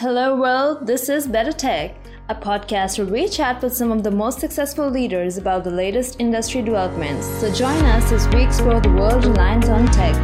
Hello, 0.00 0.36
world. 0.36 0.86
This 0.86 1.08
is 1.08 1.26
Better 1.26 1.52
Tech, 1.52 1.96
a 2.28 2.34
podcast 2.34 2.98
where 2.98 3.06
we 3.06 3.26
chat 3.26 3.62
with 3.62 3.74
some 3.74 3.90
of 3.90 4.02
the 4.02 4.10
most 4.10 4.40
successful 4.40 4.90
leaders 4.90 5.38
about 5.38 5.64
the 5.64 5.70
latest 5.70 6.20
industry 6.20 6.60
developments. 6.60 7.26
So 7.40 7.50
join 7.50 7.82
us 7.86 8.12
as 8.12 8.28
we 8.28 8.44
explore 8.44 8.78
the 8.78 8.90
world 8.90 9.24
reliant 9.24 9.70
on 9.70 9.86
tech. 9.86 10.14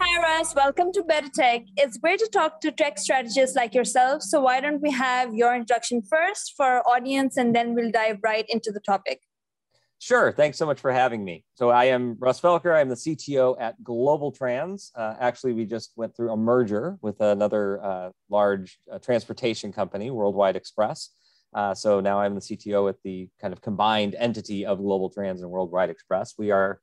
Hi, 0.00 0.22
Russ. 0.22 0.54
Welcome 0.54 0.92
to 0.92 1.02
Better 1.02 1.28
Tech. 1.34 1.62
It's 1.76 1.98
great 1.98 2.20
to 2.20 2.28
talk 2.32 2.60
to 2.60 2.70
tech 2.70 2.96
strategists 2.96 3.56
like 3.56 3.74
yourself. 3.74 4.22
So 4.22 4.42
why 4.42 4.60
don't 4.60 4.80
we 4.80 4.92
have 4.92 5.34
your 5.34 5.56
introduction 5.56 6.02
first 6.08 6.52
for 6.56 6.66
our 6.66 6.82
audience, 6.86 7.36
and 7.36 7.52
then 7.52 7.74
we'll 7.74 7.90
dive 7.90 8.18
right 8.22 8.46
into 8.48 8.70
the 8.70 8.78
topic. 8.78 9.22
Sure. 10.04 10.32
Thanks 10.32 10.58
so 10.58 10.66
much 10.66 10.80
for 10.80 10.92
having 10.92 11.24
me. 11.24 11.46
So 11.54 11.70
I 11.70 11.86
am 11.86 12.18
Russ 12.18 12.38
Felker. 12.38 12.78
I'm 12.78 12.90
the 12.90 12.94
CTO 12.94 13.56
at 13.58 13.82
GlobalTranz. 13.82 14.90
Uh, 14.94 15.14
actually, 15.18 15.54
we 15.54 15.64
just 15.64 15.92
went 15.96 16.14
through 16.14 16.30
a 16.30 16.36
merger 16.36 16.98
with 17.00 17.22
another 17.22 17.82
uh, 17.82 18.10
large 18.28 18.78
uh, 18.92 18.98
transportation 18.98 19.72
company, 19.72 20.10
Worldwide 20.10 20.56
Express. 20.56 21.08
Uh, 21.54 21.72
so 21.72 22.00
now 22.00 22.20
I'm 22.20 22.34
the 22.34 22.42
CTO 22.42 22.90
at 22.90 22.96
the 23.02 23.30
kind 23.40 23.54
of 23.54 23.62
combined 23.62 24.14
entity 24.18 24.66
of 24.66 24.78
GlobalTranz 24.78 25.40
and 25.40 25.48
Worldwide 25.48 25.88
Express. 25.88 26.34
We 26.36 26.50
are 26.50 26.80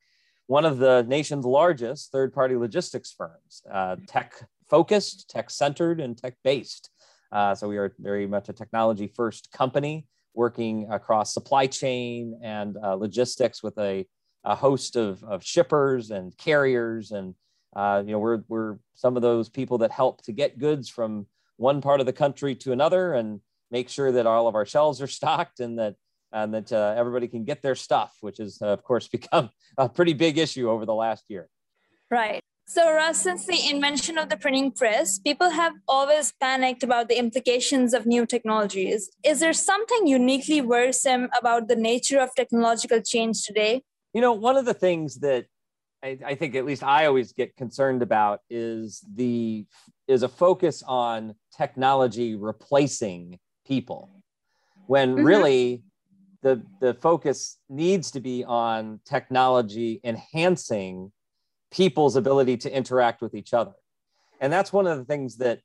one 0.48 0.66
of 0.66 0.80
the 0.80 1.06
nation's 1.08 1.46
largest 1.46 2.12
third-party 2.12 2.56
logistics 2.56 3.14
firms, 3.16 3.62
uh, 3.72 3.98
tech-focused, 4.08 5.30
tech-centered, 5.30 6.00
and 6.00 6.18
tech-based. 6.18 6.90
Uh, 7.32 7.54
so 7.54 7.70
we 7.70 7.78
are 7.78 7.94
very 8.00 8.26
much 8.26 8.50
a 8.50 8.54
technology-first 8.54 9.52
company 9.52 10.08
working 10.34 10.88
across 10.92 11.34
supply 11.34 11.68
chain 11.68 12.40
and 12.44 12.78
uh, 12.84 12.94
logistics 12.96 13.62
with 13.62 13.78
a, 13.78 14.06
a 14.44 14.56
host 14.56 14.96
of, 14.96 15.24
of, 15.24 15.44
shippers 15.44 16.12
and 16.12 16.36
carriers. 16.38 17.12
And, 17.12 17.36
uh, 17.76 18.04
you 18.06 18.14
know, 18.14 18.20
we're, 18.20 18.42
we're 18.48 18.78
some 18.96 19.16
of 19.16 19.22
those 19.22 19.50
people 19.50 19.80
that 19.80 19.92
help 19.92 20.24
to 20.24 20.32
get 20.32 20.58
goods 20.58 20.90
from 20.90 21.28
one 21.58 21.82
part 21.82 22.00
of 22.00 22.06
the 22.06 22.14
country 22.14 22.56
to 22.56 22.72
another 22.72 23.14
and 23.14 23.40
make 23.70 23.90
sure 23.90 24.12
that 24.12 24.26
all 24.26 24.48
of 24.48 24.56
our 24.56 24.66
shelves 24.66 25.02
are 25.02 25.08
stocked 25.20 25.60
and 25.60 25.78
that, 25.80 25.96
and 26.34 26.54
that 26.54 26.72
uh, 26.72 26.94
everybody 26.98 27.28
can 27.28 27.44
get 27.44 27.62
their 27.62 27.76
stuff, 27.76 28.16
which 28.22 28.38
has, 28.38 28.58
of 28.62 28.84
course, 28.84 29.08
become 29.12 29.50
a 29.78 29.90
pretty 29.90 30.14
big 30.14 30.38
issue 30.38 30.70
over 30.70 30.86
the 30.86 30.94
last 30.94 31.26
year. 31.28 31.50
Right. 32.10 32.42
So, 32.68 32.94
Russ, 32.94 33.22
since 33.22 33.46
the 33.46 33.70
invention 33.70 34.18
of 34.18 34.30
the 34.30 34.38
printing 34.38 34.72
press, 34.72 35.20
people 35.20 35.50
have 35.50 35.74
always 35.88 36.32
panicked 36.40 36.84
about 36.84 37.10
the 37.10 37.18
implications 37.18 37.94
of 37.94 38.06
new 38.06 38.26
technologies. 38.26 39.10
Is 39.26 39.42
there 39.42 39.52
something 39.52 40.08
uniquely 40.08 40.62
worrisome 40.62 41.28
about 41.38 41.68
the 41.68 41.76
nature 41.76 42.20
of 42.20 42.34
technological 42.34 43.02
change 43.02 43.44
today? 43.44 43.84
You 44.14 44.22
know, 44.22 44.32
one 44.32 44.56
of 44.56 44.66
the 44.66 44.74
things 44.74 45.20
that 45.20 45.48
I, 46.04 46.18
I 46.26 46.36
think 46.36 46.56
at 46.56 46.66
least 46.66 46.84
I 46.84 47.06
always 47.06 47.34
get 47.34 47.56
concerned 47.56 48.02
about 48.02 48.40
is 48.50 49.04
the 49.14 49.66
is 50.08 50.24
a 50.24 50.30
focus 50.30 50.84
on 50.88 51.36
technology 51.56 52.36
replacing 52.36 53.40
people, 53.66 54.10
when 54.88 55.16
mm-hmm. 55.16 55.26
really 55.26 55.84
the 56.42 56.64
the 56.80 56.94
focus 56.96 57.58
needs 57.70 58.12
to 58.12 58.20
be 58.20 58.44
on 58.44 59.00
technology 59.06 60.00
enhancing 60.04 61.12
people's 61.72 62.16
ability 62.16 62.58
to 62.58 62.76
interact 62.76 63.22
with 63.22 63.34
each 63.34 63.54
other. 63.54 63.74
And 64.40 64.52
that's 64.52 64.74
one 64.74 64.88
of 64.88 64.98
the 64.98 65.06
things 65.06 65.38
that 65.38 65.62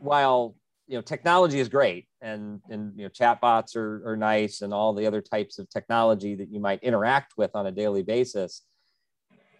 while 0.00 0.54
you 0.86 0.96
know 0.96 1.02
technology 1.02 1.58
is 1.60 1.68
great 1.68 2.06
and 2.20 2.60
and 2.68 2.92
you 2.96 3.04
know 3.04 3.08
chatbots 3.08 3.76
are, 3.76 4.06
are 4.06 4.16
nice 4.16 4.60
and 4.60 4.72
all 4.74 4.92
the 4.92 5.06
other 5.06 5.20
types 5.20 5.58
of 5.58 5.68
technology 5.70 6.34
that 6.34 6.50
you 6.50 6.60
might 6.60 6.82
interact 6.82 7.34
with 7.36 7.50
on 7.54 7.66
a 7.66 7.72
daily 7.72 8.02
basis 8.02 8.62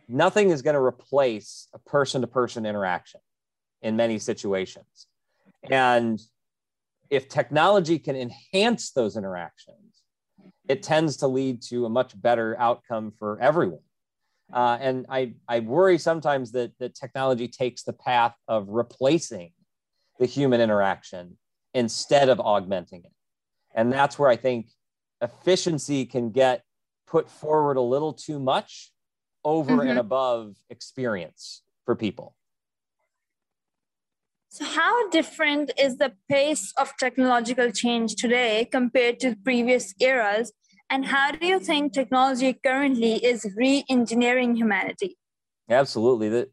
nothing 0.08 0.50
is 0.50 0.62
going 0.62 0.74
to 0.74 0.80
replace 0.80 1.68
a 1.72 1.78
person-to-person 1.78 2.66
interaction 2.66 3.20
in 3.82 3.96
many 3.96 4.18
situations 4.18 5.06
and 5.70 6.20
if 7.08 7.28
technology 7.28 7.98
can 7.98 8.16
enhance 8.16 8.90
those 8.90 9.16
interactions 9.16 10.02
it 10.68 10.82
tends 10.82 11.16
to 11.16 11.26
lead 11.26 11.62
to 11.62 11.86
a 11.86 11.88
much 11.88 12.20
better 12.20 12.56
outcome 12.58 13.12
for 13.18 13.40
everyone 13.40 13.78
uh, 14.52 14.78
and 14.80 15.06
I, 15.08 15.34
I 15.48 15.60
worry 15.60 15.98
sometimes 15.98 16.52
that, 16.52 16.72
that 16.78 16.94
technology 16.94 17.48
takes 17.48 17.82
the 17.82 17.92
path 17.92 18.34
of 18.48 18.68
replacing 18.68 19.52
the 20.18 20.26
human 20.26 20.60
interaction 20.60 21.38
instead 21.74 22.28
of 22.28 22.38
augmenting 22.38 23.02
it. 23.04 23.12
And 23.74 23.92
that's 23.92 24.18
where 24.18 24.28
I 24.28 24.36
think 24.36 24.68
efficiency 25.22 26.04
can 26.04 26.30
get 26.30 26.62
put 27.06 27.30
forward 27.30 27.76
a 27.76 27.82
little 27.82 28.12
too 28.12 28.38
much 28.38 28.92
over 29.44 29.78
mm-hmm. 29.78 29.88
and 29.88 29.98
above 29.98 30.56
experience 30.68 31.62
for 31.84 31.96
people. 31.96 32.34
So, 34.50 34.66
how 34.66 35.08
different 35.08 35.72
is 35.78 35.96
the 35.96 36.12
pace 36.28 36.74
of 36.78 36.92
technological 36.98 37.70
change 37.70 38.16
today 38.16 38.68
compared 38.70 39.18
to 39.20 39.34
previous 39.42 39.94
eras? 39.98 40.52
And 40.92 41.06
how 41.06 41.30
do 41.30 41.46
you 41.46 41.58
think 41.58 41.94
technology 41.94 42.52
currently 42.52 43.14
is 43.14 43.46
re-engineering 43.56 44.54
humanity? 44.54 45.16
Absolutely. 45.70 46.28
The, 46.28 46.50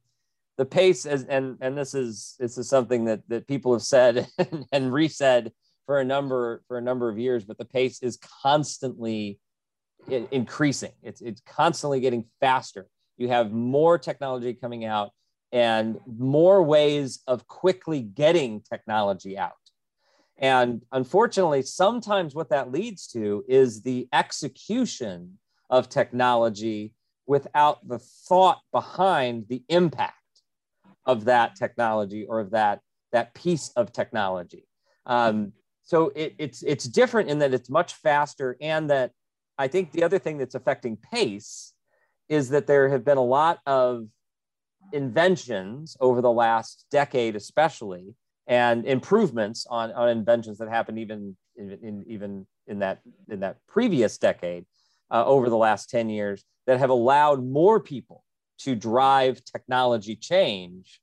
the 0.58 0.64
pace 0.64 1.06
is, 1.06 1.26
and, 1.26 1.58
and 1.60 1.78
this 1.78 1.94
is 1.94 2.38
this 2.40 2.58
is 2.58 2.70
something 2.70 3.04
that, 3.04 3.20
that 3.28 3.48
people 3.48 3.74
have 3.74 3.82
said 3.82 4.30
and, 4.38 4.66
and 4.72 4.92
resaid 4.94 5.52
for 5.86 6.00
a 6.00 6.06
number 6.06 6.64
for 6.70 6.78
a 6.78 6.82
number 6.82 7.10
of 7.10 7.20
years, 7.20 7.44
but 7.44 7.58
the 7.58 7.66
pace 7.66 8.02
is 8.02 8.18
constantly 8.42 9.40
increasing. 10.08 10.94
It's 11.04 11.20
it's 11.20 11.42
constantly 11.46 12.00
getting 12.00 12.24
faster. 12.40 12.88
You 13.18 13.28
have 13.28 13.52
more 13.52 13.98
technology 13.98 14.54
coming 14.54 14.86
out 14.86 15.12
and 15.52 16.00
more 16.06 16.64
ways 16.64 17.20
of 17.28 17.46
quickly 17.48 18.02
getting 18.02 18.62
technology 18.62 19.38
out. 19.38 19.59
And 20.40 20.82
unfortunately, 20.92 21.62
sometimes 21.64 22.34
what 22.34 22.50
that 22.50 22.72
leads 22.72 23.08
to 23.08 23.44
is 23.48 23.82
the 23.82 24.08
execution 24.14 25.38
of 25.70 25.90
technology 25.90 26.94
without 27.28 27.86
the 27.88 28.00
thought 28.00 28.62
behind 28.72 29.46
the 29.50 29.64
impact 29.70 30.16
of 31.06 31.26
that 31.26 31.56
technology 31.56 32.26
or 32.26 32.40
of 32.40 32.52
that, 32.52 32.80
that 33.12 33.34
piece 33.34 33.70
of 33.76 33.92
technology. 33.92 34.66
Um, 35.06 35.52
so 35.84 36.12
it, 36.16 36.36
it's, 36.38 36.64
it's 36.64 36.86
different 36.86 37.30
in 37.30 37.40
that 37.40 37.54
it's 37.54 37.70
much 37.70 37.96
faster, 37.96 38.56
and 38.62 38.90
that 38.90 39.12
I 39.58 39.68
think 39.68 39.92
the 39.92 40.04
other 40.04 40.20
thing 40.20 40.38
that's 40.38 40.56
affecting 40.56 40.98
pace 40.98 41.74
is 42.30 42.50
that 42.50 42.68
there 42.68 42.90
have 42.90 43.04
been 43.04 43.18
a 43.18 43.24
lot 43.24 43.60
of 43.66 44.08
inventions 44.94 45.98
over 46.00 46.22
the 46.22 46.32
last 46.32 46.86
decade, 46.92 47.36
especially, 47.36 48.16
and 48.50 48.86
improvements 48.86 49.68
on, 49.70 49.92
on 49.94 50.10
inventions 50.10 50.58
that 50.58 50.68
happened 50.68 50.98
even 50.98 51.38
in, 51.56 51.72
in 51.84 52.04
even 52.08 52.48
in 52.68 52.80
that 52.80 53.00
in 53.30 53.40
that 53.40 53.58
previous 53.68 54.18
decade 54.18 54.66
uh, 55.12 55.24
over 55.26 55.50
the 55.50 55.58
last 55.58 55.90
10 55.90 56.10
years 56.10 56.44
that 56.66 56.80
have 56.80 56.90
allowed 56.90 57.46
more 57.46 57.80
people 57.80 58.24
to 58.58 58.76
drive 58.76 59.42
technology 59.46 60.16
change 60.16 61.00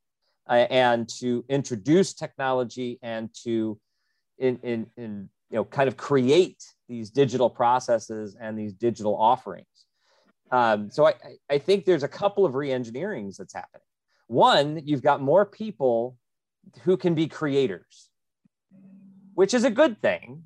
uh, 0.49 0.67
and 0.71 1.09
to 1.09 1.45
introduce 1.49 2.13
technology 2.13 2.99
and 3.01 3.31
to 3.45 3.79
in, 4.39 4.59
in, 4.63 4.87
in 4.97 5.29
you 5.51 5.57
know 5.57 5.65
kind 5.65 5.89
of 5.89 5.97
create 5.97 6.63
these 6.89 7.11
digital 7.11 7.49
processes 7.49 8.37
and 8.41 8.59
these 8.59 8.73
digital 8.73 9.17
offerings. 9.17 9.67
Um, 10.51 10.91
so 10.91 11.07
I, 11.07 11.15
I 11.51 11.59
think 11.59 11.85
there's 11.85 12.05
a 12.05 12.09
couple 12.09 12.45
of 12.45 12.55
re-engineerings 12.55 13.37
that's 13.37 13.55
happening. 13.55 13.83
One 14.27 14.83
you've 14.85 15.03
got 15.03 15.21
more 15.21 15.45
people 15.45 16.17
who 16.83 16.97
can 16.97 17.15
be 17.15 17.27
creators, 17.27 18.11
which 19.35 19.55
is 19.55 19.65
a 19.65 19.71
good 19.71 20.01
thing 20.01 20.45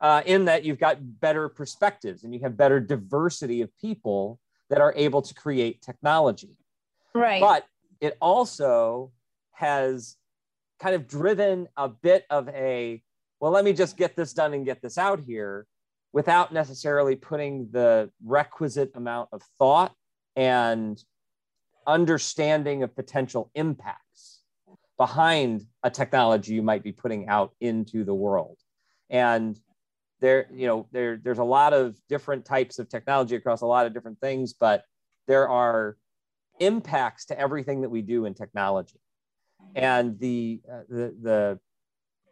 uh, 0.00 0.22
in 0.26 0.44
that 0.46 0.64
you've 0.64 0.78
got 0.78 0.98
better 1.00 1.48
perspectives 1.48 2.24
and 2.24 2.34
you 2.34 2.40
have 2.40 2.56
better 2.56 2.80
diversity 2.80 3.60
of 3.62 3.76
people 3.78 4.38
that 4.70 4.80
are 4.80 4.94
able 4.96 5.22
to 5.22 5.34
create 5.34 5.82
technology. 5.82 6.56
Right. 7.14 7.40
But 7.40 7.64
it 8.00 8.16
also 8.20 9.12
has 9.52 10.16
kind 10.78 10.94
of 10.94 11.08
driven 11.08 11.68
a 11.76 11.88
bit 11.88 12.24
of 12.30 12.48
a, 12.50 13.02
well, 13.40 13.50
let 13.50 13.64
me 13.64 13.72
just 13.72 13.96
get 13.96 14.14
this 14.14 14.32
done 14.32 14.54
and 14.54 14.64
get 14.64 14.80
this 14.80 14.98
out 14.98 15.20
here 15.20 15.66
without 16.12 16.52
necessarily 16.52 17.16
putting 17.16 17.68
the 17.72 18.10
requisite 18.24 18.92
amount 18.94 19.28
of 19.32 19.42
thought 19.58 19.94
and 20.36 21.02
understanding 21.86 22.82
of 22.82 22.94
potential 22.94 23.50
impact 23.54 23.98
behind 24.98 25.64
a 25.82 25.90
technology 25.90 26.54
you 26.54 26.62
might 26.62 26.82
be 26.82 26.92
putting 26.92 27.28
out 27.28 27.52
into 27.60 28.04
the 28.04 28.14
world. 28.14 28.58
And 29.08 29.58
there, 30.20 30.48
you 30.52 30.66
know, 30.66 30.88
there, 30.92 31.18
there's 31.22 31.38
a 31.38 31.44
lot 31.44 31.72
of 31.72 31.96
different 32.08 32.44
types 32.44 32.78
of 32.78 32.88
technology 32.88 33.36
across 33.36 33.60
a 33.60 33.66
lot 33.66 33.86
of 33.86 33.94
different 33.94 34.20
things, 34.20 34.52
but 34.52 34.82
there 35.28 35.48
are 35.48 35.96
impacts 36.58 37.26
to 37.26 37.38
everything 37.38 37.82
that 37.82 37.90
we 37.90 38.02
do 38.02 38.24
in 38.24 38.34
technology. 38.34 39.00
And 39.74 40.18
the, 40.18 40.60
uh, 40.70 40.80
the, 40.88 41.14
the, 41.22 41.58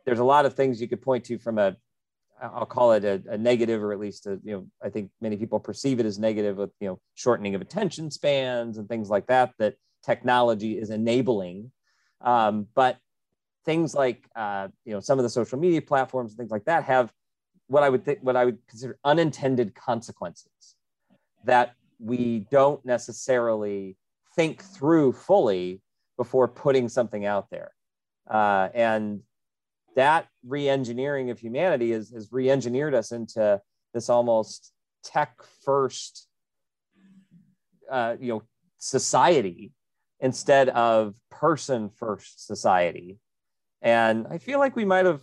there's 0.05 0.19
a 0.19 0.25
lot 0.25 0.47
of 0.47 0.55
things 0.55 0.81
you 0.81 0.89
could 0.89 1.03
point 1.03 1.25
to 1.27 1.39
from 1.39 1.59
a, 1.59 1.77
I'll 2.41 2.67
call 2.67 2.93
it 2.93 3.05
a, 3.05 3.23
a, 3.31 3.39
negative, 3.39 3.83
or 3.83 3.93
at 3.93 3.99
least 3.99 4.27
a, 4.27 4.39
you 4.43 4.53
know, 4.53 4.67
I 4.83 4.91
think 4.91 5.11
many 5.21 5.37
people 5.37 5.59
perceive 5.59 6.01
it 6.01 6.07
as 6.07 6.19
negative 6.19 6.59
with 6.59 6.71
you 6.81 6.89
know 6.89 7.01
shortening 7.15 7.55
of 7.55 7.63
attention 7.63 8.11
spans 8.11 8.77
and 8.77 8.89
things 8.89 9.09
like 9.09 9.27
that. 9.29 9.53
That 9.59 9.77
technology 10.05 10.79
is 10.79 10.91
enabling. 10.91 11.73
Um, 12.21 12.67
but 12.75 12.99
things 13.65 13.95
like 13.95 14.29
uh, 14.37 14.69
you 14.85 14.93
know 14.93 15.01
some 15.01 15.19
of 15.19 15.23
the 15.23 15.29
social 15.29 15.59
media 15.59 15.83
platforms 15.83 16.33
and 16.33 16.39
things 16.39 16.51
like 16.51 16.65
that 16.65 16.85
have 16.85 17.13
what 17.67 17.83
I 17.83 17.91
would 17.91 18.05
think 18.05 18.21
what 18.23 18.37
I 18.37 18.45
would 18.45 18.59
consider 18.69 18.99
unintended 19.05 19.75
consequences 19.75 20.77
that 21.45 21.75
we 21.99 22.47
don't 22.51 22.85
necessarily 22.85 23.97
think 24.35 24.63
through 24.63 25.13
fully 25.13 25.81
before 26.17 26.49
putting 26.49 26.89
something 26.89 27.25
out 27.25 27.51
there. 27.51 27.71
Uh, 28.29 28.69
and 28.75 29.21
that 29.95 30.27
re-engineering 30.45 31.31
of 31.31 31.39
humanity 31.39 31.93
has, 31.93 32.11
has 32.11 32.29
re-engineered 32.31 32.95
us 32.95 33.13
into 33.13 33.61
this 33.95 34.11
almost 34.11 34.73
tech 35.03 35.41
first 35.65 36.29
uh, 37.91 38.17
you 38.21 38.29
know 38.29 38.43
society 38.79 39.73
instead 40.21 40.69
of 40.71 41.15
person 41.31 41.91
first 41.91 42.47
society. 42.47 43.19
And 43.83 44.27
i 44.31 44.39
feel 44.39 44.59
like 44.59 44.75
we 44.75 44.85
might 44.85 45.05
have 45.05 45.23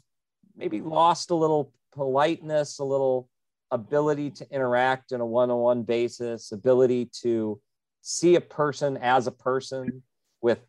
maybe 0.55 0.81
lost 0.81 1.31
a 1.31 1.35
little 1.35 1.73
politeness 1.91 2.79
a 2.79 2.83
little 2.83 3.29
ability 3.71 4.29
to 4.29 4.47
interact 4.51 5.11
in 5.11 5.19
a 5.19 5.25
one-on-one 5.25 5.81
basis 5.83 6.51
ability 6.51 7.09
to 7.21 7.59
see 8.01 8.35
a 8.35 8.41
person 8.41 8.97
as 8.97 9.25
a 9.25 9.31
person 9.31 10.03
with 10.41 10.59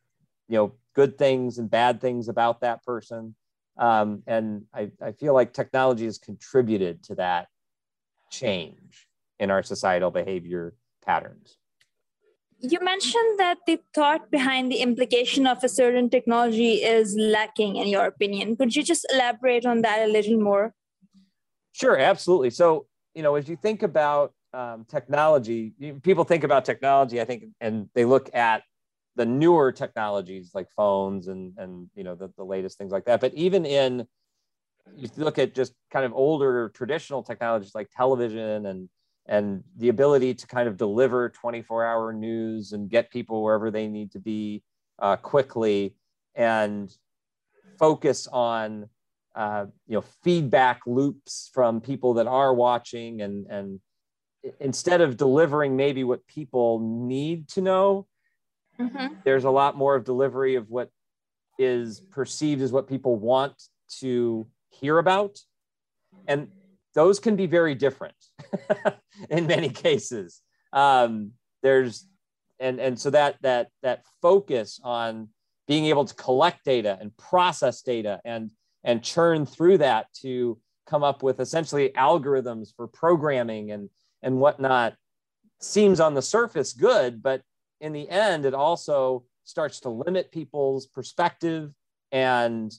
you 0.48 0.56
know 0.56 0.72
good 0.94 1.18
things 1.18 1.58
and 1.58 1.70
bad 1.70 2.00
things 2.00 2.28
about 2.28 2.60
that 2.60 2.82
person. 2.84 3.34
Um, 3.76 4.22
and 4.28 4.62
I, 4.72 4.92
I 5.02 5.12
feel 5.12 5.34
like 5.34 5.52
technology 5.52 6.04
has 6.04 6.18
contributed 6.18 7.02
to 7.04 7.16
that 7.16 7.48
change 8.30 9.08
in 9.40 9.50
our 9.50 9.64
societal 9.64 10.12
behavior 10.12 10.74
patterns 11.04 11.58
you 12.72 12.80
mentioned 12.82 13.38
that 13.38 13.58
the 13.66 13.78
thought 13.94 14.30
behind 14.30 14.72
the 14.72 14.76
implication 14.76 15.46
of 15.46 15.62
a 15.62 15.68
certain 15.68 16.10
technology 16.10 16.74
is 16.74 17.16
lacking 17.18 17.76
in 17.76 17.88
your 17.88 18.06
opinion. 18.06 18.56
Could 18.56 18.74
you 18.74 18.82
just 18.82 19.06
elaborate 19.12 19.66
on 19.66 19.82
that 19.82 20.08
a 20.08 20.10
little 20.10 20.40
more? 20.40 20.74
Sure 21.72 21.98
absolutely. 21.98 22.50
So 22.50 22.86
you 23.14 23.22
know 23.22 23.34
as 23.36 23.48
you 23.48 23.56
think 23.56 23.82
about 23.82 24.32
um, 24.52 24.84
technology 24.88 25.72
people 26.02 26.22
think 26.22 26.44
about 26.44 26.64
technology 26.64 27.20
i 27.20 27.24
think 27.24 27.42
and 27.60 27.88
they 27.96 28.04
look 28.04 28.32
at 28.32 28.62
the 29.16 29.24
newer 29.24 29.72
technologies 29.72 30.50
like 30.54 30.68
phones 30.76 31.28
and 31.28 31.54
and 31.56 31.88
you 31.94 32.04
know 32.04 32.14
the, 32.14 32.30
the 32.36 32.44
latest 32.44 32.78
things 32.78 32.92
like 32.92 33.04
that. 33.06 33.20
But 33.20 33.34
even 33.34 33.64
in 33.64 34.06
you 34.96 35.08
look 35.16 35.38
at 35.38 35.54
just 35.54 35.72
kind 35.90 36.04
of 36.04 36.12
older 36.12 36.70
traditional 36.70 37.22
technologies 37.22 37.74
like 37.74 37.88
television 37.90 38.66
and 38.66 38.88
and 39.26 39.64
the 39.76 39.88
ability 39.88 40.34
to 40.34 40.46
kind 40.46 40.68
of 40.68 40.76
deliver 40.76 41.30
24 41.30 41.84
hour 41.84 42.12
news 42.12 42.72
and 42.72 42.90
get 42.90 43.10
people 43.10 43.42
wherever 43.42 43.70
they 43.70 43.86
need 43.86 44.12
to 44.12 44.18
be 44.18 44.62
uh, 44.98 45.16
quickly 45.16 45.94
and 46.34 46.94
focus 47.78 48.26
on 48.26 48.88
uh, 49.34 49.66
you 49.86 49.94
know 49.94 50.04
feedback 50.22 50.80
loops 50.86 51.50
from 51.52 51.80
people 51.80 52.14
that 52.14 52.26
are 52.26 52.54
watching 52.54 53.22
and 53.22 53.46
and 53.48 53.80
instead 54.60 55.00
of 55.00 55.16
delivering 55.16 55.74
maybe 55.74 56.04
what 56.04 56.24
people 56.26 56.78
need 56.78 57.48
to 57.48 57.60
know 57.62 58.06
Mm-hmm. 58.80 59.14
There's 59.24 59.44
a 59.44 59.50
lot 59.50 59.76
more 59.76 59.94
of 59.94 60.04
delivery 60.04 60.56
of 60.56 60.70
what 60.70 60.90
is 61.58 62.00
perceived 62.00 62.62
as 62.62 62.72
what 62.72 62.88
people 62.88 63.16
want 63.16 63.54
to 64.00 64.46
hear 64.70 64.98
about. 64.98 65.38
And 66.26 66.48
those 66.94 67.18
can 67.18 67.36
be 67.36 67.46
very 67.46 67.74
different 67.74 68.14
in 69.30 69.46
many 69.46 69.68
cases. 69.68 70.40
Um, 70.72 71.32
there's 71.62 72.06
and 72.60 72.80
and 72.80 72.98
so 72.98 73.10
that 73.10 73.36
that 73.42 73.68
that 73.82 74.04
focus 74.22 74.80
on 74.82 75.28
being 75.66 75.86
able 75.86 76.04
to 76.04 76.14
collect 76.14 76.64
data 76.64 76.98
and 77.00 77.16
process 77.16 77.82
data 77.82 78.20
and 78.24 78.50
and 78.84 79.02
churn 79.02 79.46
through 79.46 79.78
that 79.78 80.06
to 80.20 80.58
come 80.86 81.02
up 81.02 81.22
with 81.22 81.40
essentially 81.40 81.90
algorithms 81.96 82.68
for 82.76 82.86
programming 82.86 83.70
and 83.70 83.88
and 84.22 84.38
whatnot 84.38 84.94
seems 85.60 86.00
on 86.00 86.14
the 86.14 86.22
surface 86.22 86.72
good, 86.72 87.22
but 87.22 87.42
in 87.80 87.92
the 87.92 88.08
end, 88.08 88.44
it 88.44 88.54
also 88.54 89.24
starts 89.44 89.80
to 89.80 89.90
limit 89.90 90.32
people's 90.32 90.86
perspective 90.86 91.72
and 92.12 92.72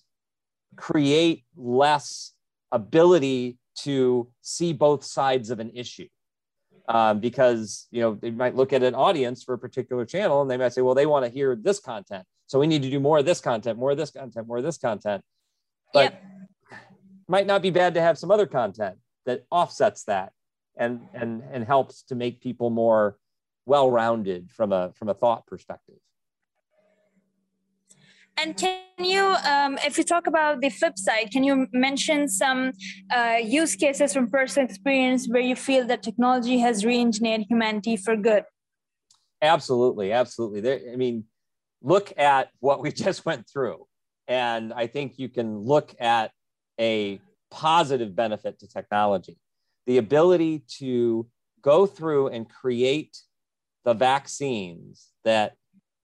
create 0.76 1.44
less 1.56 2.34
ability 2.72 3.58
to 3.80 4.30
see 4.42 4.74
both 4.74 5.04
sides 5.04 5.50
of 5.50 5.60
an 5.60 5.72
issue. 5.74 6.08
Um, 6.88 7.20
because 7.20 7.88
you 7.90 8.00
know 8.00 8.14
they 8.14 8.30
might 8.30 8.56
look 8.56 8.72
at 8.72 8.84
an 8.84 8.94
audience 8.94 9.44
for 9.44 9.56
a 9.56 9.58
particular 9.58 10.06
channel 10.06 10.44
and 10.44 10.52
they 10.52 10.58
might 10.58 10.72
say, 10.72 10.82
well, 10.82 10.94
they 10.94 11.08
want 11.08 11.26
to 11.26 11.32
hear 11.32 11.56
this 11.56 11.80
content, 11.80 12.26
so 12.46 12.60
we 12.60 12.68
need 12.68 12.84
to 12.84 12.92
do 12.92 13.00
more 13.00 13.18
of 13.18 13.26
this 13.26 13.42
content, 13.42 13.80
more 13.80 13.92
of 13.92 13.98
this 13.98 14.12
content, 14.12 14.48
more 14.48 14.58
of 14.58 14.64
this 14.64 14.78
content. 14.78 15.24
But 15.94 16.14
yep. 16.14 16.80
might 17.28 17.48
not 17.48 17.64
be 17.64 17.72
bad 17.72 17.96
to 17.96 18.02
have 18.02 18.20
some 18.20 18.30
other 18.30 18.46
content 18.46 18.98
that 19.26 19.46
offsets 19.50 20.04
that 20.04 20.34
and 20.78 21.08
and 21.14 21.42
and 21.52 21.64
helps 21.64 22.04
to 22.04 22.16
make 22.16 22.40
people 22.40 22.70
more 22.70 23.18
well-rounded 23.66 24.52
from 24.52 24.72
a 24.72 24.92
from 24.94 25.10
a 25.10 25.14
thought 25.14 25.48
perspective 25.48 25.96
and 28.38 28.58
can 28.58 28.80
you 29.00 29.36
um, 29.46 29.78
if 29.86 29.98
you 29.98 30.04
talk 30.04 30.28
about 30.28 30.62
the 30.62 30.70
flip 30.70 30.98
side 30.98 31.30
can 31.32 31.44
you 31.44 31.68
mention 31.74 32.28
some 32.28 32.72
uh, 33.16 33.38
use 33.42 33.76
cases 33.76 34.14
from 34.14 34.30
personal 34.30 34.68
experience 34.68 35.28
where 35.28 35.42
you 35.42 35.56
feel 35.56 35.86
that 35.88 36.04
technology 36.04 36.60
has 36.60 36.86
re-engineered 36.86 37.46
humanity 37.50 37.96
for 37.98 38.16
good? 38.16 38.44
Absolutely 39.42 40.12
absolutely. 40.12 40.62
There, 40.62 40.80
i 40.92 40.96
mean 40.96 41.26
look 41.82 42.14
at 42.18 42.50
what 42.60 42.82
we 42.82 42.92
just 43.06 43.26
went 43.26 43.48
through. 43.50 43.86
And 44.28 44.74
i 44.74 44.88
think 44.88 45.20
you 45.20 45.30
can 45.30 45.60
look 45.60 45.96
at 46.00 46.32
a 46.80 47.20
positive 47.52 48.16
benefit 48.16 48.60
to 48.60 48.68
technology. 48.68 49.38
The 49.86 49.98
ability 49.98 50.64
to 50.80 51.28
go 51.62 51.86
through 51.86 52.28
and 52.28 52.50
create 52.50 53.18
the 53.86 53.94
vaccines 53.94 55.12
that 55.24 55.56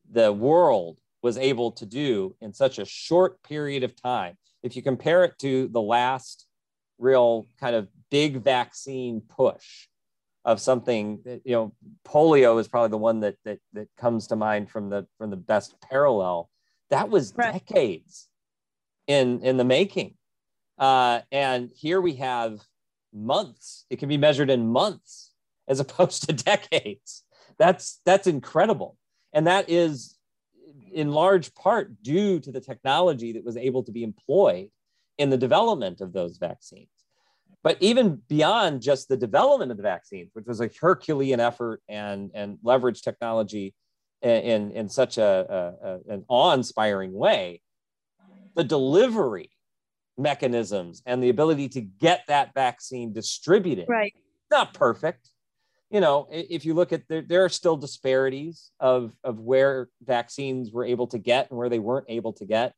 the 0.09 0.31
world 0.31 1.00
was 1.21 1.37
able 1.37 1.71
to 1.71 1.85
do 1.85 2.35
in 2.41 2.53
such 2.53 2.79
a 2.79 2.85
short 2.85 3.41
period 3.43 3.83
of 3.83 3.95
time. 3.95 4.37
If 4.63 4.75
you 4.75 4.81
compare 4.81 5.23
it 5.23 5.37
to 5.39 5.67
the 5.67 5.81
last 5.81 6.47
real 6.97 7.47
kind 7.59 7.75
of 7.75 7.87
big 8.09 8.43
vaccine 8.43 9.21
push 9.21 9.87
of 10.45 10.59
something 10.59 11.19
that, 11.23 11.41
you 11.45 11.53
know 11.53 11.73
polio 12.07 12.59
is 12.59 12.67
probably 12.67 12.89
the 12.89 12.97
one 12.97 13.19
that 13.19 13.35
that 13.45 13.59
that 13.73 13.87
comes 13.97 14.27
to 14.27 14.35
mind 14.35 14.69
from 14.69 14.89
the 14.89 15.05
from 15.17 15.29
the 15.29 15.35
best 15.35 15.79
parallel 15.81 16.49
that 16.89 17.09
was 17.09 17.33
right. 17.35 17.53
decades 17.53 18.27
in 19.07 19.41
in 19.41 19.57
the 19.57 19.63
making 19.63 20.15
uh, 20.79 21.19
and 21.31 21.69
here 21.75 22.01
we 22.01 22.15
have 22.15 22.59
months 23.13 23.85
it 23.89 23.99
can 23.99 24.09
be 24.09 24.17
measured 24.17 24.49
in 24.49 24.67
months 24.67 25.31
as 25.67 25.79
opposed 25.85 26.27
to 26.27 26.33
decades 26.33 27.23
that's 27.59 27.99
that's 28.05 28.27
incredible 28.27 28.97
and 29.33 29.45
that 29.47 29.69
is 29.69 30.15
in 30.93 31.11
large 31.11 31.53
part 31.55 32.01
due 32.03 32.39
to 32.39 32.51
the 32.51 32.61
technology 32.61 33.33
that 33.33 33.43
was 33.43 33.57
able 33.57 33.83
to 33.83 33.91
be 33.91 34.03
employed 34.03 34.69
in 35.17 35.29
the 35.29 35.37
development 35.37 36.01
of 36.01 36.13
those 36.13 36.37
vaccines. 36.37 36.89
But 37.63 37.77
even 37.79 38.21
beyond 38.27 38.81
just 38.81 39.07
the 39.07 39.17
development 39.17 39.71
of 39.71 39.77
the 39.77 39.83
vaccines 39.83 40.31
which 40.33 40.45
was 40.45 40.61
a 40.61 40.69
herculean 40.79 41.39
effort 41.39 41.81
and 41.87 42.31
and 42.33 42.57
leverage 42.63 43.01
technology 43.01 43.75
in 44.21 44.71
in 44.71 44.89
such 44.89 45.17
a, 45.17 45.73
a, 45.83 46.13
an 46.13 46.25
awe-inspiring 46.27 47.13
way 47.13 47.61
the 48.55 48.63
delivery 48.63 49.49
mechanisms 50.17 51.01
and 51.05 51.23
the 51.23 51.29
ability 51.29 51.69
to 51.69 51.81
get 51.81 52.21
that 52.27 52.53
vaccine 52.53 53.13
distributed 53.13 53.85
right. 53.87 54.13
not 54.51 54.73
perfect 54.73 55.30
you 55.91 55.99
know, 55.99 56.27
if 56.31 56.63
you 56.63 56.73
look 56.73 56.93
at 56.93 57.03
there, 57.09 57.21
there 57.21 57.43
are 57.43 57.49
still 57.49 57.75
disparities 57.75 58.71
of 58.79 59.11
of 59.25 59.39
where 59.39 59.89
vaccines 60.01 60.71
were 60.71 60.85
able 60.85 61.05
to 61.07 61.17
get 61.17 61.49
and 61.49 61.59
where 61.59 61.67
they 61.67 61.79
weren't 61.79 62.05
able 62.07 62.31
to 62.33 62.45
get, 62.45 62.73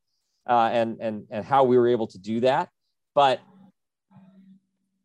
uh, 0.48 0.70
and 0.72 0.98
and 1.00 1.24
and 1.30 1.44
how 1.44 1.62
we 1.62 1.78
were 1.78 1.86
able 1.86 2.08
to 2.08 2.18
do 2.18 2.40
that. 2.40 2.70
But 3.14 3.40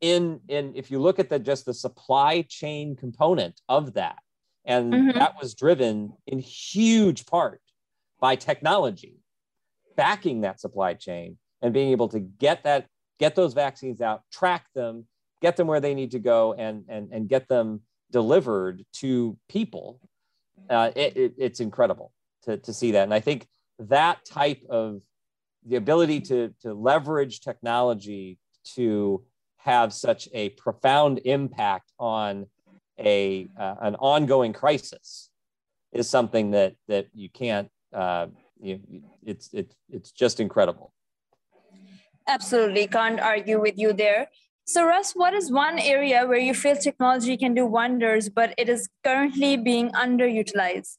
in 0.01 0.39
in 0.47 0.73
if 0.75 0.89
you 0.89 0.99
look 0.99 1.19
at 1.19 1.29
the 1.29 1.37
just 1.37 1.67
the 1.67 1.73
supply 1.73 2.41
chain 2.49 2.95
component 2.95 3.61
of 3.69 3.93
that, 3.93 4.17
and 4.65 4.91
mm-hmm. 4.91 5.19
that 5.19 5.35
was 5.39 5.53
driven 5.53 6.13
in 6.25 6.39
huge 6.39 7.27
part 7.27 7.61
by 8.19 8.35
technology, 8.35 9.17
backing 9.95 10.41
that 10.41 10.59
supply 10.59 10.95
chain 10.95 11.37
and 11.61 11.73
being 11.75 11.91
able 11.91 12.07
to 12.09 12.19
get 12.19 12.63
that 12.63 12.87
get 13.19 13.35
those 13.35 13.53
vaccines 13.53 14.01
out, 14.01 14.23
track 14.31 14.65
them, 14.73 15.05
get 15.43 15.57
them 15.57 15.67
where 15.67 15.79
they 15.79 15.93
need 15.93 16.09
to 16.09 16.19
go, 16.19 16.53
and 16.53 16.85
and 16.89 17.09
and 17.11 17.29
get 17.29 17.47
them 17.47 17.81
delivered 18.11 18.85
to 18.93 19.37
people, 19.47 19.99
uh, 20.69 20.91
it, 20.95 21.17
it, 21.17 21.33
it's 21.37 21.59
incredible 21.59 22.11
to, 22.43 22.57
to 22.57 22.73
see 22.73 22.91
that. 22.91 23.03
And 23.03 23.13
I 23.13 23.19
think 23.19 23.47
that 23.79 24.25
type 24.25 24.61
of 24.69 25.01
the 25.65 25.75
ability 25.75 26.21
to, 26.21 26.53
to 26.61 26.73
leverage 26.73 27.41
technology 27.41 28.37
to 28.75 29.23
have 29.57 29.93
such 29.93 30.29
a 30.33 30.49
profound 30.49 31.21
impact 31.25 31.91
on 31.99 32.45
a 32.99 33.47
uh, 33.57 33.75
an 33.81 33.95
ongoing 33.95 34.53
crisis 34.53 35.29
is 35.91 36.09
something 36.09 36.51
that 36.51 36.75
that 36.87 37.07
you 37.13 37.29
can't 37.29 37.69
uh, 37.93 38.27
you, 38.61 38.79
it's 39.25 39.49
it's 39.53 39.75
it's 39.89 40.11
just 40.11 40.39
incredible. 40.39 40.93
Absolutely. 42.27 42.87
Can't 42.87 43.19
argue 43.19 43.59
with 43.59 43.77
you 43.77 43.93
there 43.93 44.27
so 44.69 44.85
russ 44.85 45.13
what 45.13 45.33
is 45.33 45.51
one 45.51 45.79
area 45.79 46.27
where 46.27 46.37
you 46.37 46.53
feel 46.53 46.75
technology 46.75 47.35
can 47.35 47.55
do 47.55 47.65
wonders 47.65 48.29
but 48.29 48.53
it 48.57 48.69
is 48.69 48.87
currently 49.03 49.57
being 49.57 49.89
underutilized? 49.91 50.97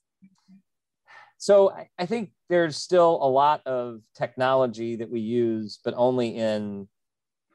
So 1.39 1.73
I 1.99 2.05
think 2.05 2.33
there's 2.49 2.77
still 2.77 3.19
a 3.23 3.31
lot 3.31 3.63
of 3.67 4.01
technology 4.15 4.97
that 4.97 5.09
we 5.09 5.21
use 5.21 5.79
but 5.85 5.95
only 5.97 6.37
in 6.37 6.89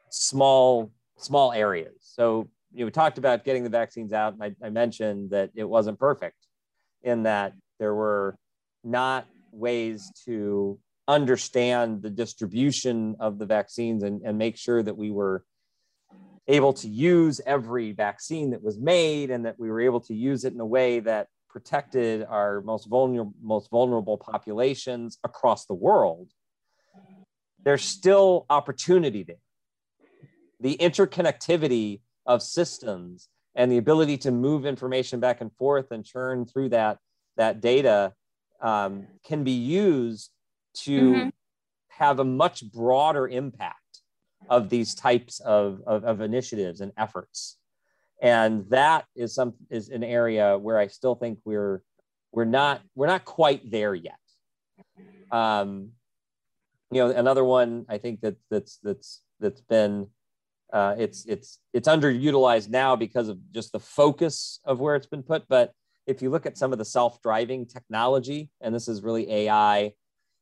small 0.10 0.92
small 1.18 1.52
areas. 1.52 1.96
So 2.00 2.48
you 2.72 2.80
know, 2.80 2.86
we 2.86 2.92
talked 2.92 3.18
about 3.18 3.44
getting 3.44 3.64
the 3.64 3.70
vaccines 3.70 4.14
out 4.14 4.34
and 4.34 4.44
I, 4.44 4.56
I 4.66 4.70
mentioned 4.70 5.32
that 5.32 5.52
it 5.54 5.66
wasn't 5.66 6.00
perfect 6.00 6.38
in 7.04 7.24
that 7.24 7.54
there 7.78 7.94
were 7.94 8.38
not 8.84 9.28
ways 9.52 10.12
to 10.26 10.80
understand 11.08 12.02
the 12.02 12.10
distribution 12.10 13.16
of 13.20 13.38
the 13.38 13.46
vaccines 13.46 14.02
and, 14.04 14.22
and 14.24 14.38
make 14.38 14.58
sure 14.58 14.82
that 14.82 14.98
we 14.98 15.12
were 15.12 15.44
able 16.48 16.74
to 16.74 16.88
use 16.88 17.42
every 17.46 17.92
vaccine 17.92 18.52
that 18.52 18.64
was 18.64 18.78
made 18.78 19.32
and 19.32 19.46
that 19.46 19.60
we 19.60 19.70
were 19.70 19.82
able 19.82 20.00
to 20.00 20.14
use 20.14 20.46
it 20.46 20.54
in 20.54 20.60
a 20.60 20.66
way 20.66 21.00
that 21.00 21.28
protected 21.50 22.24
our 22.24 22.62
most 22.62 22.88
vulnerable 22.88 23.34
most 23.42 23.70
vulnerable 23.72 24.18
populations 24.18 25.18
across 25.24 25.66
the 25.66 25.74
world 25.74 26.30
there's 27.64 27.84
still 27.84 28.46
opportunity 28.50 29.24
there 29.24 29.38
the 30.60 30.78
interconnectivity 30.78 32.02
of 32.26 32.42
systems 32.42 33.30
and 33.56 33.72
the 33.72 33.78
ability 33.78 34.18
to 34.18 34.32
move 34.32 34.66
information 34.66 35.20
back 35.20 35.40
and 35.40 35.52
forth 35.54 35.92
and 35.92 36.06
churn 36.06 36.46
through 36.46 36.70
that 36.70 36.98
that 37.38 37.62
data 37.62 38.14
um, 38.62 39.08
can 39.26 39.44
be 39.44 39.52
used 39.52 40.32
to 40.74 41.02
mm-hmm. 41.02 41.30
have 41.90 42.20
a 42.20 42.26
much 42.26 42.70
broader 42.72 43.28
impact 43.28 43.80
of 44.50 44.70
these 44.70 44.96
types 44.96 45.40
of, 45.40 45.82
of, 45.88 46.04
of, 46.04 46.22
initiatives 46.22 46.82
and 46.82 46.92
efforts 46.98 47.58
and 48.22 48.70
that 48.70 49.06
is 49.16 49.34
some 49.34 49.54
is 49.70 49.90
an 49.90 50.04
area 50.04 50.58
where 50.58 50.78
i 50.78 50.88
still 50.88 51.16
think 51.16 51.40
we're 51.46 51.82
we're 52.32 52.46
not 52.46 52.82
we're 52.96 53.08
not 53.08 53.26
quite 53.26 53.70
there 53.70 53.94
yet 53.94 54.20
um, 55.32 55.90
you 56.92 57.00
know 57.00 57.10
another 57.10 57.44
one 57.44 57.86
i 57.90 57.98
think 57.98 58.22
that 58.22 58.36
that's 58.50 58.80
that's 58.84 59.22
that's 59.40 59.62
been 59.62 60.08
uh, 60.74 60.96
it's 60.98 61.26
it's 61.26 61.60
it's 61.74 61.88
underutilized 61.88 62.70
now 62.70 62.96
because 62.96 63.30
of 63.30 63.38
just 63.52 63.72
the 63.72 63.80
focus 63.80 64.60
of 64.66 64.80
where 64.80 64.96
it's 64.96 65.08
been 65.08 65.24
put. 65.24 65.48
But 65.48 65.72
if 66.08 66.22
you 66.22 66.30
look 66.30 66.46
at 66.46 66.58
some 66.58 66.72
of 66.72 66.80
the 66.80 66.86
self-driving 66.86 67.68
technology, 67.68 68.50
and 68.62 68.74
this 68.74 68.88
is 68.88 69.04
really 69.04 69.32
AI, 69.32 69.94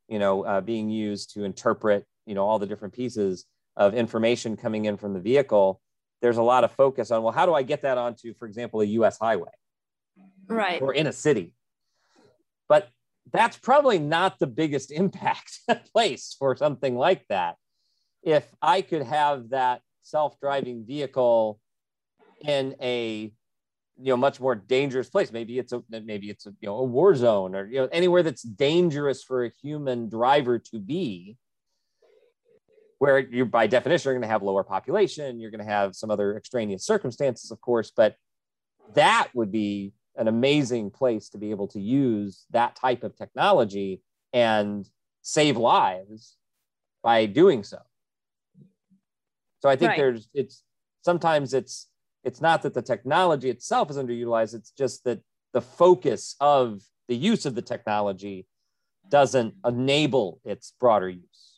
you 0.07 0.19
know, 0.19 0.43
uh, 0.43 0.61
being 0.61 0.89
used 0.89 1.33
to 1.33 1.43
interpret, 1.43 2.05
you 2.25 2.35
know, 2.35 2.45
all 2.45 2.59
the 2.59 2.65
different 2.65 2.93
pieces 2.93 3.45
of 3.75 3.93
information 3.93 4.55
coming 4.55 4.85
in 4.85 4.97
from 4.97 5.13
the 5.13 5.19
vehicle, 5.19 5.81
there's 6.21 6.37
a 6.37 6.43
lot 6.43 6.63
of 6.63 6.71
focus 6.71 7.11
on 7.11 7.23
well, 7.23 7.33
how 7.33 7.45
do 7.45 7.53
I 7.53 7.63
get 7.63 7.81
that 7.81 7.97
onto, 7.97 8.33
for 8.33 8.47
example, 8.47 8.81
a 8.81 8.85
U.S. 8.85 9.17
highway, 9.19 9.51
right, 10.47 10.81
or 10.81 10.93
in 10.93 11.07
a 11.07 11.13
city? 11.13 11.53
But 12.69 12.89
that's 13.31 13.57
probably 13.57 13.99
not 13.99 14.39
the 14.39 14.47
biggest 14.47 14.91
impact 15.03 15.59
place 15.93 16.35
for 16.37 16.55
something 16.55 16.95
like 16.95 17.27
that. 17.27 17.55
If 18.21 18.45
I 18.61 18.81
could 18.81 19.03
have 19.03 19.49
that 19.49 19.81
self-driving 20.03 20.85
vehicle 20.85 21.59
in 22.41 22.75
a 22.81 23.31
you 23.97 24.09
know 24.11 24.17
much 24.17 24.39
more 24.39 24.55
dangerous 24.55 25.09
place 25.09 25.31
maybe 25.31 25.59
it's 25.59 25.71
a 25.71 25.81
maybe 25.89 26.29
it's 26.29 26.45
a 26.45 26.49
you 26.59 26.67
know 26.67 26.77
a 26.77 26.83
war 26.83 27.15
zone 27.15 27.55
or 27.55 27.67
you 27.67 27.79
know 27.79 27.87
anywhere 27.91 28.23
that's 28.23 28.41
dangerous 28.41 29.23
for 29.23 29.45
a 29.45 29.51
human 29.61 30.09
driver 30.09 30.57
to 30.57 30.79
be 30.79 31.37
where 33.03 33.19
you're 33.19 33.45
by 33.45 33.67
definition 33.67 34.09
you're 34.09 34.19
going 34.19 34.29
to 34.29 34.33
have 34.35 34.43
lower 34.43 34.63
population 34.63 35.39
you're 35.39 35.51
going 35.51 35.65
to 35.65 35.73
have 35.79 35.95
some 35.95 36.09
other 36.09 36.37
extraneous 36.37 36.85
circumstances 36.85 37.51
of 37.51 37.59
course 37.59 37.91
but 37.95 38.15
that 38.95 39.27
would 39.33 39.51
be 39.51 39.93
an 40.15 40.27
amazing 40.27 40.89
place 40.89 41.29
to 41.29 41.37
be 41.37 41.51
able 41.51 41.67
to 41.67 41.79
use 41.79 42.45
that 42.51 42.75
type 42.75 43.03
of 43.03 43.15
technology 43.15 44.01
and 44.31 44.87
save 45.21 45.57
lives 45.57 46.37
by 47.01 47.25
doing 47.25 47.63
so 47.63 47.79
so 49.63 49.69
I 49.69 49.77
think 49.77 49.91
right. 49.91 49.97
there's 49.97 50.27
it's 50.33 50.61
sometimes 51.03 51.53
it's 51.53 51.87
it's 52.25 52.41
not 52.41 52.63
that 52.63 52.73
the 52.73 52.81
technology 52.81 53.49
itself 53.49 53.89
is 53.89 53.97
underutilized, 53.97 54.53
it's 54.53 54.71
just 54.71 55.05
that 55.05 55.21
the 55.53 55.61
focus 55.61 56.35
of 56.41 56.81
the 57.07 57.15
use 57.15 57.45
of 57.45 57.55
the 57.55 57.61
technology 57.61 58.45
doesn't 59.09 59.53
enable 59.65 60.41
its 60.43 60.73
broader 60.81 61.09
use. 61.09 61.52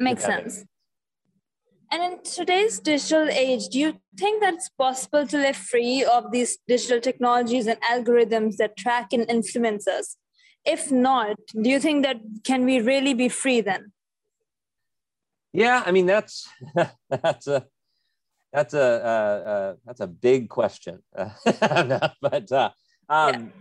Makes 0.00 0.24
sense. 0.24 0.64
And 1.92 2.02
in 2.02 2.22
today's 2.22 2.78
digital 2.80 3.28
age, 3.28 3.68
do 3.68 3.78
you 3.78 4.00
think 4.16 4.40
that 4.42 4.54
it's 4.54 4.70
possible 4.70 5.26
to 5.26 5.36
live 5.36 5.56
free 5.56 6.04
of 6.04 6.32
these 6.32 6.56
digital 6.66 7.00
technologies 7.00 7.66
and 7.66 7.80
algorithms 7.82 8.56
that 8.56 8.76
track 8.76 9.12
and 9.12 9.28
influence 9.28 9.86
us? 9.86 10.16
If 10.64 10.90
not, 10.90 11.36
do 11.60 11.68
you 11.68 11.80
think 11.80 12.04
that 12.04 12.16
can 12.44 12.64
we 12.64 12.80
really 12.80 13.12
be 13.12 13.28
free 13.28 13.60
then? 13.60 13.92
Yeah, 15.52 15.82
I 15.84 15.90
mean 15.90 16.06
that's 16.06 16.48
that's 17.08 17.46
a 17.48 17.66
that's 18.52 18.74
a 18.74 18.80
uh, 18.80 19.48
uh, 19.50 19.74
that's 19.84 20.00
a 20.00 20.06
big 20.06 20.48
question, 20.48 21.02
but 21.12 22.52
uh, 22.52 22.70
um, 23.08 23.52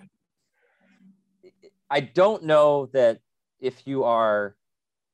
yeah. 1.43 1.49
I 1.89 1.99
don't 2.01 2.43
know 2.43 2.87
that 2.93 3.19
if 3.59 3.87
you 3.87 4.03
are 4.03 4.55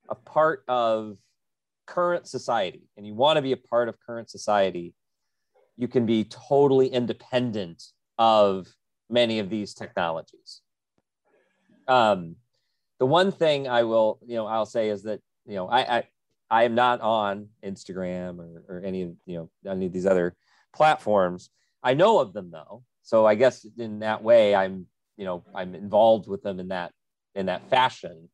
a 0.09 0.15
part 0.15 0.63
of 0.67 1.17
current 1.85 2.27
society 2.27 2.83
and 2.97 3.05
you 3.05 3.13
want 3.13 3.37
to 3.37 3.41
be 3.41 3.51
a 3.51 3.57
part 3.57 3.89
of 3.89 3.99
current 3.99 4.29
society, 4.29 4.93
you 5.77 5.87
can 5.87 6.05
be 6.05 6.23
totally 6.25 6.87
independent 6.87 7.83
of 8.17 8.67
many 9.09 9.39
of 9.39 9.49
these 9.49 9.73
technologies. 9.73 10.61
Um, 11.87 12.37
the 12.99 13.05
one 13.05 13.31
thing 13.31 13.67
I 13.67 13.83
will, 13.83 14.19
you 14.25 14.35
know, 14.35 14.47
I'll 14.47 14.65
say 14.65 14.89
is 14.89 15.03
that 15.03 15.19
you 15.45 15.55
know 15.55 15.67
I, 15.67 15.97
I 15.97 16.03
I 16.49 16.63
am 16.63 16.75
not 16.75 17.01
on 17.01 17.49
Instagram 17.63 18.39
or, 18.39 18.63
or 18.67 18.81
any 18.83 19.03
of 19.03 19.15
you 19.25 19.37
know 19.37 19.71
any 19.71 19.85
of 19.85 19.93
these 19.93 20.05
other 20.05 20.35
platforms. 20.73 21.49
I 21.83 21.93
know 21.93 22.19
of 22.19 22.33
them 22.33 22.51
though, 22.51 22.83
so 23.03 23.25
I 23.25 23.35
guess 23.35 23.65
in 23.77 23.99
that 23.99 24.23
way 24.23 24.55
I'm 24.55 24.87
you 25.17 25.25
know 25.25 25.43
I'm 25.53 25.75
involved 25.75 26.27
with 26.27 26.41
them 26.41 26.59
in 26.59 26.69
that 26.69 26.91
in 27.35 27.47
that 27.47 27.69
fashion. 27.69 28.29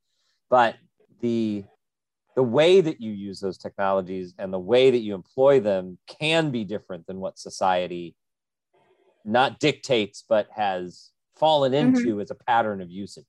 But 0.50 0.76
the 1.22 1.64
the 2.36 2.44
way 2.44 2.80
that 2.80 3.02
you 3.02 3.12
use 3.12 3.42
those 3.42 3.58
technologies 3.58 4.34
and 4.40 4.54
the 4.54 4.60
way 4.60 4.90
that 4.90 5.00
you 5.00 5.14
employ 5.14 5.60
them 5.60 5.98
can 6.08 6.50
be 6.50 6.64
different 6.64 7.06
than 7.06 7.20
what 7.20 7.38
society 7.38 8.16
not 9.26 9.60
dictates 9.60 10.24
but 10.28 10.48
has 10.56 11.10
fallen 11.36 11.74
mm-hmm. 11.74 11.96
into 11.96 12.12
mm-hmm. 12.12 12.22
as 12.22 12.32
a 12.32 12.36
pattern 12.36 12.82
of 12.82 12.90
usage. 12.90 13.26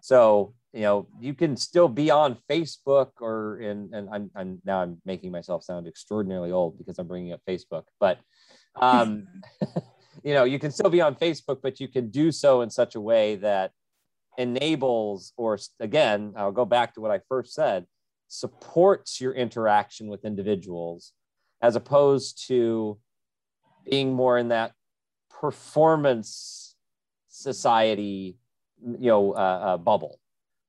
So 0.00 0.54
you 0.72 0.80
know 0.80 1.06
you 1.20 1.34
can 1.34 1.56
still 1.56 1.88
be 1.88 2.10
on 2.10 2.36
facebook 2.50 3.10
or 3.20 3.60
in 3.60 3.90
and 3.92 4.08
I'm, 4.10 4.30
I'm 4.34 4.60
now 4.64 4.80
i'm 4.80 5.00
making 5.04 5.30
myself 5.30 5.62
sound 5.62 5.86
extraordinarily 5.86 6.50
old 6.50 6.78
because 6.78 6.98
i'm 6.98 7.06
bringing 7.06 7.32
up 7.32 7.40
facebook 7.48 7.84
but 8.00 8.18
um 8.80 9.26
you 10.24 10.34
know 10.34 10.44
you 10.44 10.58
can 10.58 10.70
still 10.70 10.90
be 10.90 11.00
on 11.00 11.14
facebook 11.14 11.58
but 11.62 11.78
you 11.80 11.88
can 11.88 12.08
do 12.08 12.32
so 12.32 12.62
in 12.62 12.70
such 12.70 12.94
a 12.94 13.00
way 13.00 13.36
that 13.36 13.72
enables 14.38 15.32
or 15.36 15.58
again 15.80 16.32
i'll 16.36 16.52
go 16.52 16.64
back 16.64 16.94
to 16.94 17.00
what 17.00 17.10
i 17.10 17.20
first 17.28 17.52
said 17.54 17.84
supports 18.28 19.20
your 19.20 19.32
interaction 19.32 20.08
with 20.08 20.24
individuals 20.24 21.12
as 21.60 21.76
opposed 21.76 22.46
to 22.48 22.98
being 23.88 24.12
more 24.12 24.38
in 24.38 24.48
that 24.48 24.72
performance 25.28 26.74
society 27.28 28.36
you 28.80 29.08
know 29.08 29.32
uh, 29.32 29.36
uh, 29.36 29.76
bubble 29.76 30.18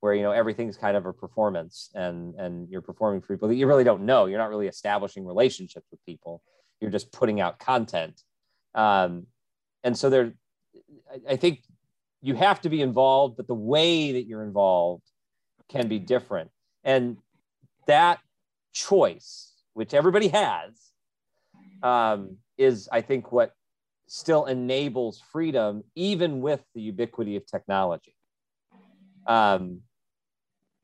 where 0.03 0.13
you 0.13 0.21
know 0.21 0.31
everything's 0.31 0.75
kind 0.75 0.97
of 0.97 1.05
a 1.05 1.13
performance 1.13 1.89
and 1.95 2.35
and 2.35 2.69
you're 2.69 2.81
performing 2.81 3.21
for 3.21 3.33
people 3.33 3.47
that 3.47 3.55
you 3.55 3.65
really 3.65 3.85
don't 3.85 4.05
know. 4.05 4.25
You're 4.25 4.37
not 4.37 4.49
really 4.49 4.67
establishing 4.67 5.25
relationships 5.25 5.87
with 5.91 6.05
people. 6.05 6.43
You're 6.81 6.91
just 6.91 7.13
putting 7.13 7.39
out 7.39 7.57
content. 7.57 8.21
Um, 8.75 9.27
and 9.81 9.97
so 9.97 10.09
there 10.09 10.33
I, 11.09 11.33
I 11.33 11.35
think 11.37 11.63
you 12.23 12.33
have 12.33 12.61
to 12.61 12.69
be 12.69 12.81
involved 12.81 13.37
but 13.37 13.47
the 13.47 13.53
way 13.53 14.13
that 14.13 14.23
you're 14.23 14.43
involved 14.43 15.03
can 15.69 15.87
be 15.87 15.99
different. 15.99 16.49
And 16.83 17.17
that 17.87 18.19
choice 18.73 19.51
which 19.73 19.93
everybody 19.93 20.27
has 20.29 20.71
um, 21.83 22.37
is 22.57 22.89
i 22.91 23.01
think 23.01 23.31
what 23.31 23.53
still 24.07 24.45
enables 24.45 25.21
freedom 25.31 25.83
even 25.95 26.41
with 26.41 26.63
the 26.75 26.81
ubiquity 26.81 27.35
of 27.35 27.45
technology. 27.45 28.15
Um, 29.25 29.81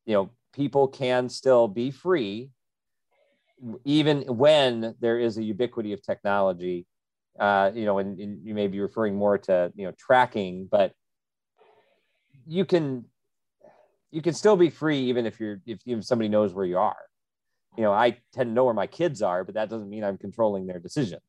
you 0.06 0.14
know 0.14 0.30
people 0.54 0.88
can 0.88 1.30
still 1.30 1.68
be 1.68 1.92
free 1.92 2.50
even 3.86 4.22
when 4.22 4.96
there 5.00 5.20
is 5.20 5.38
a 5.38 5.44
ubiquity 5.44 5.94
of 5.94 6.02
technology. 6.02 6.88
Uh, 7.40 7.72
you 7.74 7.86
know 7.86 8.00
and, 8.00 8.20
and, 8.20 8.46
you 8.46 8.54
may 8.54 8.68
be 8.68 8.80
referring 8.80 9.16
more 9.16 9.38
to 9.38 9.72
you 9.76 9.86
know 9.86 9.94
tracking 9.98 10.68
but 10.70 10.94
you 12.50 12.66
can 12.66 13.06
you 14.12 14.22
can 14.24 14.34
still 14.34 14.58
be 14.58 14.70
free 14.70 15.00
even 15.02 15.26
if 15.26 15.40
you're 15.40 15.62
if, 15.66 15.80
if 15.86 16.04
somebody 16.04 16.28
knows 16.28 16.54
where 16.54 16.66
you 16.66 16.78
are. 16.78 16.98
You 17.78 17.84
know 17.84 17.94
i 17.94 18.18
tend 18.34 18.50
to 18.50 18.54
know 18.54 18.66
where 18.66 18.74
my 18.74 18.88
kids 18.88 19.22
are 19.22 19.44
but 19.44 19.54
that 19.54 19.70
doesn't 19.70 19.90
mean 19.90 20.04
i'm 20.04 20.18
controlling 20.18 20.66
their 20.66 20.80
decisions. 20.80 21.22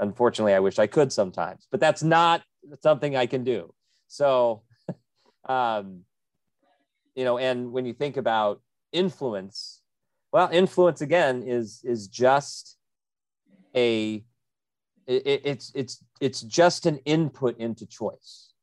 Unfortunately 0.00 0.52
i 0.52 0.58
wish 0.58 0.78
i 0.78 0.88
could 0.88 1.12
sometimes 1.12 1.68
but 1.70 1.80
that's 1.80 2.02
not 2.02 2.42
something 2.80 3.16
i 3.16 3.26
can 3.26 3.44
do. 3.44 3.72
So 4.08 4.62
um 5.48 6.00
you 7.14 7.24
know 7.24 7.38
and 7.38 7.72
when 7.72 7.86
you 7.86 7.94
think 7.94 8.16
about 8.16 8.60
influence 8.92 9.82
well 10.32 10.48
influence 10.52 11.00
again 11.00 11.44
is 11.46 11.80
is 11.84 12.08
just 12.08 12.76
a 13.76 14.24
it, 15.06 15.42
it's 15.44 15.70
it's 15.74 16.04
it's 16.20 16.40
just 16.40 16.86
an 16.86 16.98
input 17.04 17.56
into 17.58 17.86
choice 17.86 18.53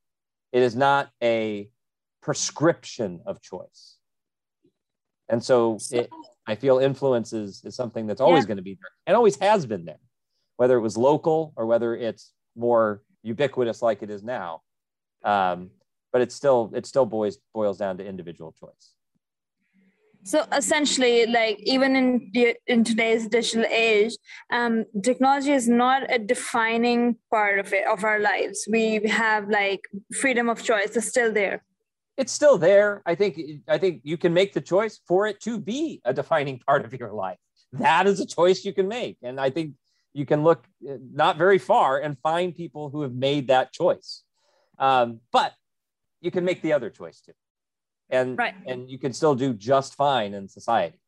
it 0.52 0.62
is 0.62 0.76
not 0.76 1.10
a 1.22 1.68
prescription 2.22 3.20
of 3.26 3.40
choice. 3.40 3.96
And 5.28 5.42
so 5.42 5.78
it, 5.90 6.10
i 6.46 6.54
feel 6.54 6.78
influence 6.78 7.32
is, 7.32 7.62
is 7.64 7.74
something 7.74 8.06
that's 8.06 8.20
always 8.20 8.44
yeah. 8.44 8.48
going 8.48 8.56
to 8.56 8.62
be 8.62 8.74
there 8.74 8.90
and 9.06 9.16
always 9.16 9.36
has 9.36 9.66
been 9.66 9.84
there. 9.84 10.00
Whether 10.56 10.76
it 10.76 10.80
was 10.80 10.96
local 10.96 11.52
or 11.56 11.66
whether 11.66 11.96
it's 11.96 12.32
more 12.54 13.02
ubiquitous 13.22 13.82
like 13.82 14.02
it 14.02 14.10
is 14.10 14.22
now 14.22 14.60
um, 15.24 15.70
but 16.12 16.20
it's 16.20 16.34
still 16.34 16.70
it 16.74 16.86
still 16.86 17.06
boils 17.06 17.38
boils 17.54 17.78
down 17.78 17.96
to 17.98 18.06
individual 18.06 18.54
choice 18.58 18.94
so 20.24 20.44
essentially 20.52 21.26
like 21.26 21.58
even 21.60 21.96
in 21.96 22.54
in 22.66 22.84
today's 22.84 23.26
digital 23.28 23.64
age 23.66 24.14
um, 24.50 24.84
technology 25.02 25.52
is 25.52 25.68
not 25.68 26.02
a 26.12 26.18
defining 26.18 27.16
part 27.30 27.58
of 27.58 27.72
it 27.72 27.86
of 27.86 28.04
our 28.04 28.20
lives. 28.20 28.66
We 28.70 29.06
have 29.08 29.48
like 29.48 29.88
freedom 30.14 30.48
of 30.48 30.62
choice 30.62 30.96
is 30.96 31.08
still 31.08 31.32
there. 31.32 31.64
It's 32.16 32.32
still 32.32 32.58
there. 32.58 33.02
I 33.06 33.14
think 33.14 33.40
i 33.68 33.78
think 33.78 34.02
you 34.04 34.16
can 34.16 34.32
make 34.32 34.52
the 34.52 34.60
choice 34.60 35.00
for 35.06 35.26
it 35.26 35.40
to 35.40 35.58
be 35.58 36.00
a 36.04 36.12
defining 36.14 36.58
part 36.60 36.84
of 36.84 36.92
your 36.92 37.12
life. 37.12 37.38
That 37.72 38.06
is 38.06 38.20
a 38.20 38.26
choice 38.26 38.64
you 38.64 38.72
can 38.72 38.88
make. 38.88 39.16
And 39.22 39.40
i 39.40 39.50
think 39.50 39.74
you 40.14 40.26
can 40.26 40.44
look 40.44 40.66
uh, 40.88 40.98
not 41.12 41.36
very 41.36 41.58
far 41.58 41.98
and 41.98 42.18
find 42.22 42.54
people 42.54 42.90
who 42.90 43.02
have 43.02 43.14
made 43.14 43.48
that 43.48 43.72
choice. 43.72 44.22
Um, 44.78 45.20
but 45.32 45.54
you 46.20 46.30
can 46.30 46.44
make 46.44 46.60
the 46.62 46.72
other 46.74 46.90
choice 46.90 47.20
too 47.20 47.32
and 48.12 48.38
right. 48.38 48.54
and 48.66 48.88
you 48.88 48.98
can 48.98 49.12
still 49.12 49.34
do 49.34 49.52
just 49.54 49.94
fine 49.94 50.34
in 50.34 50.48
society 50.48 50.98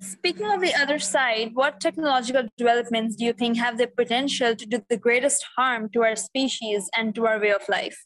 speaking 0.00 0.50
of 0.50 0.60
the 0.60 0.74
other 0.74 0.98
side 0.98 1.50
what 1.54 1.80
technological 1.80 2.42
developments 2.58 3.16
do 3.16 3.24
you 3.24 3.32
think 3.32 3.56
have 3.56 3.78
the 3.78 3.86
potential 3.86 4.54
to 4.54 4.66
do 4.66 4.82
the 4.88 4.96
greatest 4.96 5.44
harm 5.56 5.88
to 5.90 6.02
our 6.02 6.16
species 6.16 6.90
and 6.96 7.14
to 7.14 7.26
our 7.26 7.38
way 7.38 7.52
of 7.52 7.62
life 7.68 8.04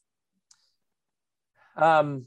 um, 1.76 2.26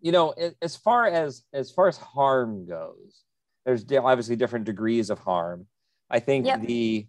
you 0.00 0.12
know 0.12 0.34
as 0.60 0.76
far 0.76 1.06
as 1.06 1.42
as 1.52 1.70
far 1.70 1.88
as 1.88 1.96
harm 1.96 2.66
goes 2.66 3.22
there's 3.64 3.84
obviously 3.92 4.36
different 4.36 4.66
degrees 4.66 5.10
of 5.10 5.18
harm 5.18 5.66
i 6.10 6.20
think 6.20 6.46
yep. 6.46 6.60
the 6.60 7.06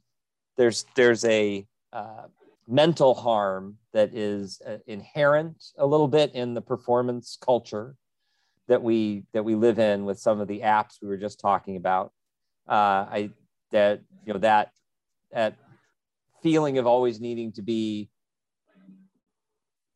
there's 0.57 0.85
there's 0.95 1.25
a 1.25 1.65
uh, 1.91 2.27
mental 2.67 3.13
harm 3.13 3.77
that 3.93 4.13
is 4.15 4.61
uh, 4.67 4.77
inherent 4.87 5.63
a 5.77 5.85
little 5.85 6.07
bit 6.07 6.33
in 6.33 6.53
the 6.53 6.61
performance 6.61 7.37
culture 7.39 7.95
that 8.67 8.81
we 8.81 9.23
that 9.33 9.45
we 9.45 9.53
live 9.53 9.77
in 9.77 10.05
with 10.05 10.19
some 10.19 10.39
of 10.39 10.47
the 10.47 10.61
apps 10.61 10.95
we 11.01 11.07
were 11.07 11.17
just 11.17 11.39
talking 11.39 11.77
about 11.77 12.11
uh, 12.67 13.05
i 13.11 13.29
that 13.71 14.01
you 14.25 14.33
know 14.33 14.39
that 14.39 14.71
that 15.31 15.55
feeling 16.41 16.77
of 16.77 16.87
always 16.87 17.19
needing 17.19 17.51
to 17.51 17.61
be 17.61 18.09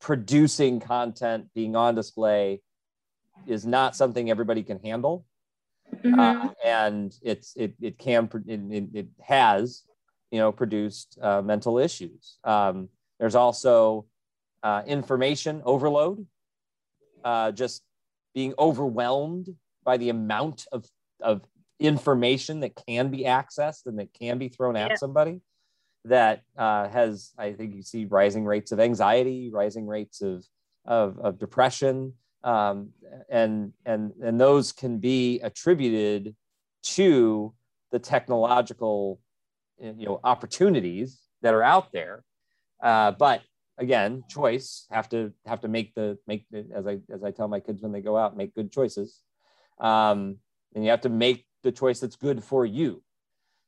producing 0.00 0.80
content 0.80 1.46
being 1.54 1.74
on 1.74 1.94
display 1.94 2.60
is 3.46 3.66
not 3.66 3.96
something 3.96 4.30
everybody 4.30 4.62
can 4.62 4.78
handle 4.78 5.24
mm-hmm. 6.04 6.18
uh, 6.18 6.48
and 6.64 7.14
it's 7.22 7.54
it, 7.56 7.74
it 7.80 7.98
can 7.98 8.28
it, 8.46 8.84
it 8.94 9.08
has 9.20 9.82
you 10.30 10.38
know, 10.38 10.52
produced 10.52 11.18
uh, 11.20 11.42
mental 11.42 11.78
issues. 11.78 12.38
Um, 12.44 12.88
there's 13.18 13.34
also 13.34 14.06
uh, 14.62 14.82
information 14.86 15.62
overload, 15.64 16.26
uh, 17.24 17.52
just 17.52 17.82
being 18.34 18.54
overwhelmed 18.58 19.48
by 19.84 19.96
the 19.96 20.08
amount 20.08 20.66
of, 20.72 20.86
of 21.20 21.42
information 21.78 22.60
that 22.60 22.76
can 22.86 23.10
be 23.10 23.24
accessed 23.24 23.86
and 23.86 23.98
that 23.98 24.12
can 24.14 24.38
be 24.38 24.48
thrown 24.48 24.76
at 24.76 24.90
yeah. 24.90 24.96
somebody 24.96 25.40
that 26.04 26.42
uh, 26.56 26.88
has, 26.88 27.32
I 27.36 27.52
think 27.52 27.74
you 27.74 27.82
see 27.82 28.04
rising 28.06 28.44
rates 28.44 28.72
of 28.72 28.80
anxiety, 28.80 29.50
rising 29.52 29.86
rates 29.86 30.22
of, 30.22 30.44
of, 30.84 31.18
of 31.18 31.38
depression. 31.38 32.14
Um, 32.42 32.90
and, 33.28 33.72
and, 33.84 34.12
and 34.22 34.40
those 34.40 34.72
can 34.72 34.98
be 34.98 35.40
attributed 35.40 36.34
to 36.82 37.52
the 37.92 37.98
technological 37.98 39.20
you 39.80 40.06
know 40.06 40.20
opportunities 40.24 41.20
that 41.42 41.54
are 41.54 41.62
out 41.62 41.92
there. 41.92 42.24
Uh, 42.82 43.12
but 43.12 43.42
again 43.78 44.22
choice 44.28 44.86
have 44.90 45.08
to 45.08 45.32
have 45.46 45.60
to 45.60 45.68
make 45.68 45.94
the 45.94 46.18
make 46.26 46.44
the, 46.50 46.66
as 46.74 46.86
i 46.86 46.98
as 47.10 47.24
i 47.24 47.30
tell 47.30 47.48
my 47.48 47.60
kids 47.60 47.80
when 47.80 47.92
they 47.92 48.02
go 48.02 48.16
out 48.16 48.36
make 48.36 48.54
good 48.54 48.72
choices. 48.72 49.20
Um, 49.80 50.36
and 50.74 50.84
you 50.84 50.90
have 50.90 51.00
to 51.02 51.08
make 51.08 51.46
the 51.62 51.72
choice 51.72 52.00
that's 52.00 52.16
good 52.16 52.44
for 52.44 52.64
you. 52.64 53.02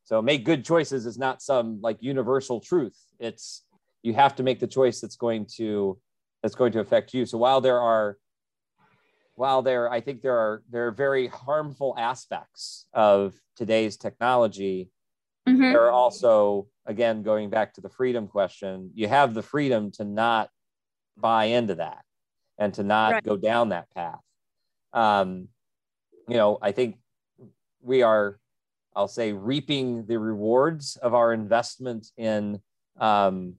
So 0.04 0.20
make 0.20 0.44
good 0.44 0.64
choices 0.64 1.06
is 1.06 1.18
not 1.18 1.42
some 1.42 1.80
like 1.80 1.98
universal 2.00 2.60
truth. 2.60 2.98
It's 3.18 3.64
you 4.02 4.14
have 4.14 4.36
to 4.36 4.42
make 4.42 4.60
the 4.60 4.66
choice 4.66 5.00
that's 5.00 5.16
going 5.16 5.46
to 5.56 5.98
that's 6.42 6.54
going 6.54 6.72
to 6.72 6.80
affect 6.80 7.14
you. 7.14 7.24
So 7.24 7.38
while 7.38 7.60
there 7.60 7.80
are 7.80 8.18
while 9.34 9.62
there 9.62 9.90
i 9.90 10.00
think 10.00 10.22
there 10.22 10.36
are 10.36 10.62
there 10.70 10.86
are 10.88 10.92
very 10.92 11.26
harmful 11.26 11.94
aspects 11.98 12.86
of 12.92 13.34
today's 13.56 13.96
technology 13.96 14.90
Mm-hmm. 15.48 15.60
There 15.60 15.86
are 15.86 15.90
also, 15.90 16.68
again, 16.86 17.22
going 17.22 17.50
back 17.50 17.74
to 17.74 17.80
the 17.80 17.88
freedom 17.88 18.28
question, 18.28 18.90
you 18.94 19.08
have 19.08 19.34
the 19.34 19.42
freedom 19.42 19.90
to 19.92 20.04
not 20.04 20.50
buy 21.16 21.46
into 21.46 21.76
that 21.76 22.04
and 22.58 22.72
to 22.74 22.82
not 22.82 23.12
right. 23.12 23.24
go 23.24 23.36
down 23.36 23.70
that 23.70 23.90
path. 23.90 24.20
Um, 24.92 25.48
you 26.28 26.36
know, 26.36 26.58
I 26.62 26.72
think 26.72 26.96
we 27.80 28.02
are, 28.02 28.38
I'll 28.94 29.08
say, 29.08 29.32
reaping 29.32 30.06
the 30.06 30.18
rewards 30.18 30.96
of 30.96 31.14
our 31.14 31.32
investment 31.32 32.06
in 32.16 32.60
um, 33.00 33.54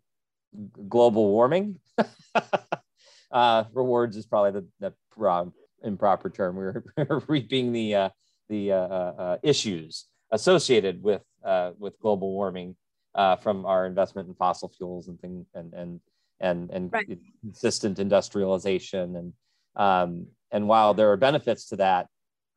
global 0.87 1.27
warming. 1.27 1.79
uh, 3.31 3.65
rewards 3.73 4.15
is 4.15 4.25
probably 4.25 4.61
the, 4.79 4.93
the 5.19 5.25
uh, 5.25 5.45
improper 5.83 6.29
term. 6.29 6.55
We're, 6.55 6.83
we're 6.97 7.21
reaping 7.27 7.73
the 7.73 7.95
uh, 7.95 8.09
the 8.49 8.73
uh, 8.73 8.75
uh, 8.75 9.13
uh 9.17 9.37
issues 9.41 10.05
associated 10.33 11.01
with 11.01 11.21
uh, 11.45 11.71
with 11.79 11.97
global 11.99 12.33
warming 12.33 12.75
uh, 13.15 13.37
from 13.37 13.65
our 13.65 13.85
investment 13.85 14.27
in 14.27 14.33
fossil 14.33 14.67
fuels 14.67 15.07
and 15.07 15.19
things 15.21 15.47
and 15.53 15.73
and 15.73 16.01
and 16.41 16.69
and 16.71 16.91
right. 16.91 17.07
consistent 17.41 17.99
industrialization 17.99 19.15
and 19.15 19.33
um, 19.75 20.27
and 20.51 20.67
while 20.67 20.93
there 20.93 21.11
are 21.11 21.17
benefits 21.17 21.69
to 21.69 21.77
that, 21.77 22.07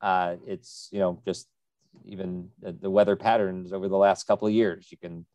uh, 0.00 0.36
it's 0.46 0.88
you 0.92 0.98
know 0.98 1.20
just 1.24 1.48
even 2.04 2.50
the 2.60 2.90
weather 2.90 3.16
patterns 3.16 3.72
over 3.72 3.88
the 3.88 3.96
last 3.96 4.26
couple 4.26 4.48
of 4.48 4.54
years. 4.54 4.88
You 4.90 4.98
can 4.98 5.26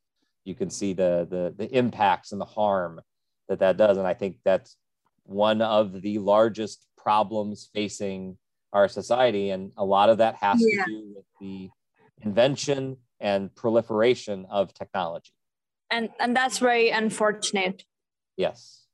you 0.43 0.55
can 0.55 0.69
see 0.69 0.93
the 0.93 1.27
the 1.29 1.53
the 1.57 1.75
impacts 1.75 2.31
and 2.31 2.41
the 2.41 2.45
harm 2.45 3.01
that 3.47 3.59
that 3.59 3.77
does, 3.77 3.97
and 3.97 4.07
I 4.07 4.13
think 4.13 4.37
that's 4.43 4.77
one 5.23 5.61
of 5.61 6.01
the 6.01 6.19
largest 6.19 6.85
problems 6.97 7.69
facing 7.73 8.37
our 8.73 8.87
society, 8.87 9.49
and 9.49 9.71
a 9.77 9.85
lot 9.85 10.09
of 10.09 10.19
that 10.19 10.35
has 10.35 10.63
yeah. 10.63 10.83
to 10.83 10.91
do 10.91 11.13
with 11.15 11.25
the 11.39 11.69
invention 12.23 12.97
and 13.19 13.53
proliferation 13.55 14.45
of 14.49 14.73
technology. 14.73 15.31
And, 15.89 16.09
and 16.19 16.35
that's 16.35 16.57
very 16.57 16.89
unfortunate. 16.89 17.83
Yes. 18.37 18.85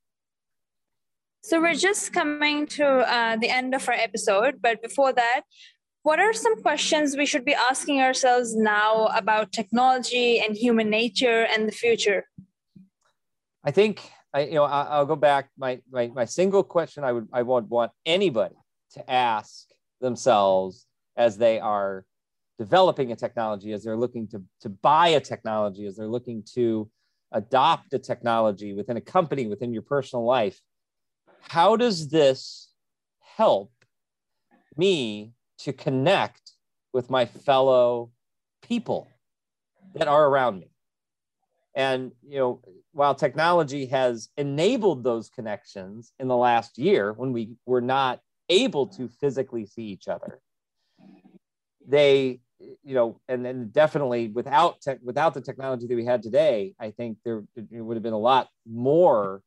So 1.44 1.62
we're 1.62 1.76
just 1.76 2.12
coming 2.12 2.66
to 2.68 2.86
uh, 2.86 3.38
the 3.38 3.50
end 3.50 3.74
of 3.74 3.88
our 3.88 3.94
episode. 3.94 4.56
But 4.62 4.82
before 4.82 5.14
that, 5.14 5.42
what 6.04 6.20
are 6.20 6.34
some 6.34 6.62
questions 6.62 7.16
we 7.16 7.26
should 7.26 7.46
be 7.46 7.54
asking 7.54 8.02
ourselves 8.02 8.56
now 8.56 9.08
about 9.08 9.52
technology 9.52 10.40
and 10.40 10.56
human 10.56 10.90
nature 10.90 11.46
and 11.46 11.68
the 11.68 11.72
future? 11.72 12.26
I 13.64 13.72
think 13.72 14.10
I, 14.34 14.46
you 14.46 14.54
know, 14.54 14.64
I, 14.64 15.00
will 15.00 15.06
go 15.06 15.16
back. 15.16 15.50
My, 15.58 15.82
my 15.92 16.08
my 16.08 16.26
single 16.26 16.64
question 16.64 17.04
I 17.04 17.12
would 17.12 17.28
I 17.34 17.42
would 17.42 17.70
want 17.70 17.92
anybody 18.06 18.56
to 18.94 19.10
ask 19.10 19.68
themselves 20.00 20.86
as 21.16 21.38
they 21.38 21.60
are 21.60 22.06
developing 22.58 23.12
a 23.12 23.16
technology, 23.16 23.72
as 23.72 23.84
they're 23.84 23.98
looking 23.98 24.28
to, 24.30 24.42
to 24.62 24.70
buy 24.70 25.10
a 25.10 25.20
technology, 25.20 25.86
as 25.86 25.96
they're 25.96 26.08
looking 26.08 26.44
to 26.54 26.90
adopt 27.32 27.94
a 27.94 28.00
technology 28.00 28.74
within 28.74 28.98
a 28.98 29.02
company, 29.02 29.48
within 29.48 29.74
your 29.74 29.82
personal 29.82 30.26
life, 30.26 30.62
how 31.42 31.76
does 31.76 32.10
this 32.10 32.70
help 33.20 33.72
me 34.76 35.34
to 35.60 35.74
connect 35.74 36.52
with 36.94 37.10
my 37.10 37.26
fellow 37.26 38.12
people 38.62 39.08
that 39.94 40.08
are 40.08 40.28
around 40.28 40.60
me? 40.60 40.72
And, 41.76 42.12
you 42.28 42.40
know, 42.40 42.62
while 42.92 43.14
technology 43.14 43.86
has 43.88 44.30
enabled 44.36 45.04
those 45.04 45.30
connections 45.30 46.12
in 46.18 46.28
the 46.28 46.36
last 46.36 46.80
year 46.80 47.14
when 47.14 47.34
we 47.34 47.52
were 47.68 47.82
not 47.82 48.20
able 48.50 48.88
to 48.88 49.08
physically 49.08 49.68
see 49.68 49.84
each 49.84 50.08
other, 50.08 50.40
they, 51.88 52.40
you 52.60 52.96
know, 52.96 53.20
and 53.28 53.46
then 53.46 53.70
definitely 53.70 54.30
without 54.30 54.82
tech, 54.82 55.00
without 55.04 55.34
the 55.34 55.42
technology 55.42 55.88
that 55.88 55.96
we 55.96 56.06
had 56.06 56.24
today, 56.24 56.74
I 56.80 56.92
think 56.92 57.18
there 57.24 57.44
it 57.56 57.82
would 57.82 57.96
have 57.96 58.04
been 58.04 58.14
a 58.14 58.20
lot 58.20 58.50
more 58.66 59.42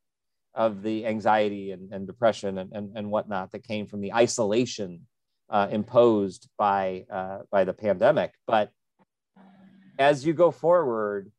of 0.54 0.82
the 0.82 1.06
anxiety 1.06 1.72
and, 1.72 1.92
and 1.92 2.06
depression 2.06 2.58
and, 2.58 2.72
and, 2.72 2.96
and 2.96 3.10
whatnot 3.10 3.52
that 3.52 3.64
came 3.64 3.86
from 3.86 4.00
the 4.00 4.12
isolation 4.12 5.06
uh, 5.48 5.68
imposed 5.70 6.48
by 6.56 7.04
uh, 7.10 7.38
by 7.50 7.64
the 7.64 7.72
pandemic. 7.72 8.32
But 8.46 8.70
as 9.98 10.24
you 10.24 10.32
go 10.32 10.50
forward, 10.50 11.30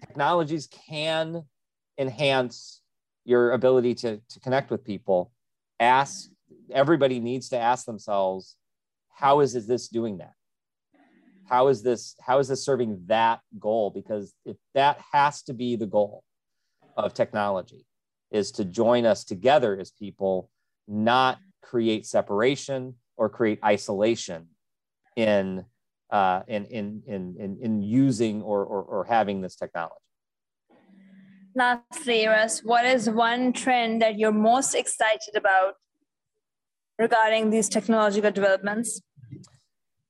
technologies 0.00 0.68
can 0.68 1.44
enhance 1.98 2.80
your 3.24 3.52
ability 3.52 3.94
to, 3.94 4.20
to 4.28 4.40
connect 4.40 4.70
with 4.70 4.84
people. 4.84 5.32
Ask 5.80 6.30
everybody 6.72 7.18
needs 7.20 7.48
to 7.50 7.58
ask 7.58 7.84
themselves, 7.84 8.56
how 9.10 9.40
is 9.40 9.54
is 9.54 9.66
this 9.66 9.88
doing 9.88 10.18
that? 10.18 10.32
How 11.48 11.68
is 11.68 11.82
this 11.82 12.14
how 12.20 12.38
is 12.38 12.48
this 12.48 12.64
serving 12.64 13.04
that 13.06 13.40
goal? 13.58 13.90
Because 13.90 14.34
if 14.44 14.56
that 14.74 15.00
has 15.12 15.42
to 15.44 15.54
be 15.54 15.76
the 15.76 15.86
goal 15.86 16.22
of 16.96 17.14
technology, 17.14 17.86
is 18.30 18.50
to 18.52 18.64
join 18.64 19.06
us 19.06 19.24
together 19.24 19.78
as 19.78 19.90
people, 19.90 20.50
not 20.86 21.38
create 21.62 22.06
separation 22.06 22.94
or 23.16 23.28
create 23.28 23.58
isolation 23.64 24.48
in 25.16 25.64
uh, 26.10 26.42
in, 26.46 26.64
in, 26.66 27.02
in, 27.06 27.36
in, 27.38 27.58
in 27.60 27.82
using 27.82 28.40
or, 28.40 28.64
or, 28.64 28.82
or 28.82 29.04
having 29.04 29.42
this 29.42 29.56
technology. 29.56 29.94
Lastly, 31.54 32.26
Russ, 32.26 32.60
what 32.60 32.86
is 32.86 33.10
one 33.10 33.52
trend 33.52 34.00
that 34.00 34.18
you're 34.18 34.32
most 34.32 34.74
excited 34.74 35.36
about 35.36 35.74
regarding 36.98 37.50
these 37.50 37.68
technological 37.68 38.30
developments? 38.30 39.02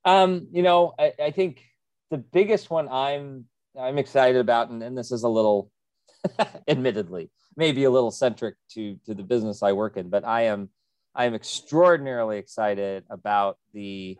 Um, 0.04 0.48
you 0.52 0.62
know, 0.62 0.94
I, 0.98 1.12
I 1.22 1.30
think 1.30 1.62
the 2.10 2.18
biggest 2.18 2.70
one 2.70 2.88
I'm 2.88 3.46
I'm 3.78 3.98
excited 3.98 4.40
about, 4.40 4.70
and, 4.70 4.82
and 4.82 4.96
this 4.96 5.12
is 5.12 5.22
a 5.22 5.28
little, 5.28 5.70
admittedly, 6.68 7.30
maybe 7.56 7.84
a 7.84 7.90
little 7.90 8.10
centric 8.10 8.54
to 8.72 8.96
to 9.06 9.14
the 9.14 9.22
business 9.22 9.62
I 9.62 9.72
work 9.72 9.96
in, 9.96 10.08
but 10.08 10.24
I 10.24 10.42
am 10.42 10.70
I 11.14 11.24
am 11.24 11.34
extraordinarily 11.34 12.38
excited 12.38 13.04
about 13.10 13.58
the 13.72 14.18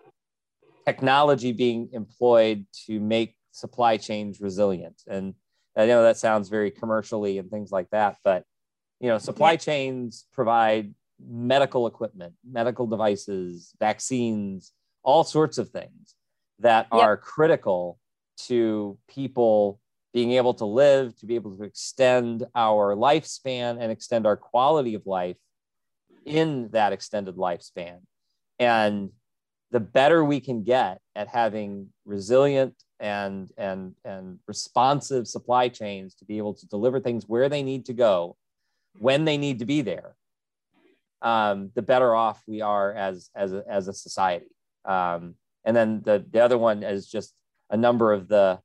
technology 0.84 1.52
being 1.52 1.90
employed 1.92 2.66
to 2.86 2.98
make 2.98 3.36
supply 3.52 3.96
chains 3.96 4.40
resilient. 4.40 5.02
And 5.06 5.34
I 5.76 5.86
know 5.86 6.02
that 6.02 6.16
sounds 6.16 6.48
very 6.48 6.70
commercially 6.70 7.38
and 7.38 7.50
things 7.50 7.70
like 7.70 7.90
that, 7.90 8.16
but 8.24 8.44
you 9.00 9.08
know, 9.08 9.18
supply 9.18 9.56
chains 9.56 10.26
provide 10.32 10.92
medical 11.24 11.86
equipment, 11.86 12.34
medical 12.48 12.86
devices, 12.86 13.74
vaccines, 13.78 14.72
all 15.08 15.24
sorts 15.24 15.56
of 15.56 15.70
things 15.70 16.14
that 16.58 16.86
yep. 16.92 17.02
are 17.02 17.16
critical 17.16 17.98
to 18.36 18.98
people 19.08 19.80
being 20.12 20.32
able 20.32 20.52
to 20.52 20.66
live, 20.66 21.16
to 21.16 21.24
be 21.24 21.34
able 21.34 21.56
to 21.56 21.62
extend 21.62 22.44
our 22.54 22.94
lifespan 22.94 23.78
and 23.80 23.90
extend 23.90 24.26
our 24.26 24.36
quality 24.36 24.92
of 24.92 25.06
life 25.06 25.38
in 26.26 26.68
that 26.72 26.92
extended 26.92 27.36
lifespan. 27.36 28.00
And 28.58 29.08
the 29.70 29.80
better 29.80 30.22
we 30.22 30.40
can 30.40 30.62
get 30.62 31.00
at 31.16 31.28
having 31.28 31.88
resilient 32.04 32.74
and 33.00 33.50
and 33.56 33.94
and 34.04 34.38
responsive 34.46 35.26
supply 35.26 35.68
chains 35.68 36.16
to 36.16 36.26
be 36.26 36.36
able 36.36 36.52
to 36.52 36.66
deliver 36.66 37.00
things 37.00 37.26
where 37.26 37.48
they 37.48 37.62
need 37.62 37.86
to 37.86 37.94
go 37.94 38.36
when 38.98 39.24
they 39.24 39.38
need 39.38 39.60
to 39.60 39.64
be 39.64 39.80
there 39.82 40.16
um, 41.22 41.70
the 41.76 41.82
better 41.82 42.12
off 42.12 42.42
we 42.48 42.60
are 42.60 42.92
as 42.92 43.30
as 43.36 43.52
a, 43.52 43.62
as 43.70 43.86
a 43.86 43.92
society 43.92 44.50
um, 44.88 45.34
and 45.64 45.76
then 45.76 46.02
the 46.02 46.24
the 46.30 46.40
other 46.40 46.58
one 46.58 46.82
is 46.82 47.08
just 47.08 47.34
a 47.70 47.76
number 47.76 48.12
of 48.12 48.26
the 48.26 48.58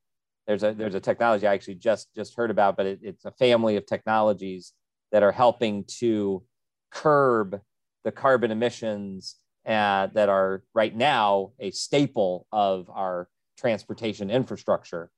there's 0.46 0.62
a 0.62 0.72
there's 0.72 0.94
a 0.94 1.00
technology 1.00 1.46
i 1.46 1.54
actually 1.54 1.74
just 1.74 2.08
just 2.14 2.34
heard 2.34 2.50
about 2.50 2.76
but 2.76 2.86
it, 2.86 2.98
it's 3.02 3.24
a 3.24 3.30
family 3.32 3.76
of 3.76 3.86
technologies 3.86 4.72
that 5.12 5.22
are 5.22 5.32
helping 5.32 5.84
to 5.84 6.42
curb 6.90 7.60
the 8.04 8.12
carbon 8.12 8.50
emissions 8.50 9.36
uh, 9.66 10.08
that 10.08 10.28
are 10.28 10.62
right 10.74 10.94
now 10.94 11.52
a 11.58 11.70
staple 11.70 12.46
of 12.52 12.90
our 12.90 13.28
transportation 13.56 14.30
infrastructure 14.30 15.10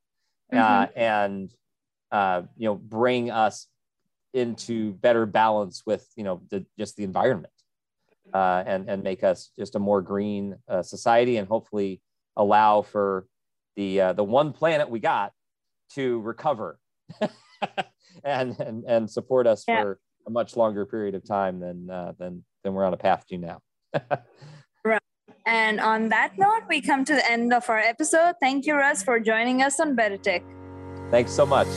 uh, 0.52 0.86
mm-hmm. 0.86 0.98
and 0.98 1.54
uh, 2.12 2.42
you 2.56 2.66
know 2.66 2.74
bring 2.74 3.30
us 3.30 3.68
into 4.34 4.92
better 4.92 5.26
balance 5.26 5.82
with 5.86 6.06
you 6.16 6.24
know 6.24 6.42
the, 6.50 6.64
just 6.78 6.96
the 6.96 7.04
environment 7.04 7.52
uh, 8.34 8.62
and 8.66 8.88
and 8.88 9.02
make 9.02 9.24
us 9.24 9.50
just 9.58 9.74
a 9.74 9.78
more 9.78 10.02
green 10.02 10.56
uh, 10.68 10.82
society 10.82 11.36
and 11.36 11.48
hopefully 11.48 12.00
allow 12.36 12.82
for 12.82 13.26
the 13.76 14.00
uh, 14.00 14.12
the 14.12 14.24
one 14.24 14.52
planet 14.52 14.88
we 14.90 15.00
got 15.00 15.32
to 15.94 16.20
recover 16.20 16.78
and, 18.24 18.58
and 18.58 18.84
and 18.86 19.10
support 19.10 19.46
us 19.46 19.64
yeah. 19.66 19.82
for 19.82 20.00
a 20.26 20.30
much 20.30 20.56
longer 20.56 20.84
period 20.84 21.14
of 21.14 21.26
time 21.26 21.60
than 21.60 21.86
than 22.18 22.44
than 22.64 22.74
we're 22.74 22.84
on 22.84 22.94
a 22.94 22.96
path 22.96 23.24
to 23.26 23.38
now 23.38 23.60
right. 24.84 25.02
And 25.46 25.80
on 25.80 26.08
that 26.08 26.36
note, 26.36 26.62
we 26.68 26.80
come 26.80 27.04
to 27.04 27.14
the 27.14 27.30
end 27.30 27.52
of 27.52 27.68
our 27.70 27.78
episode. 27.78 28.34
Thank 28.40 28.66
you, 28.66 28.74
Russ, 28.74 29.02
for 29.02 29.20
joining 29.20 29.62
us 29.62 29.78
on 29.80 29.94
Better 29.94 30.16
Tech. 30.16 30.42
Thanks 31.10 31.32
so 31.32 31.46
much. 31.46 31.68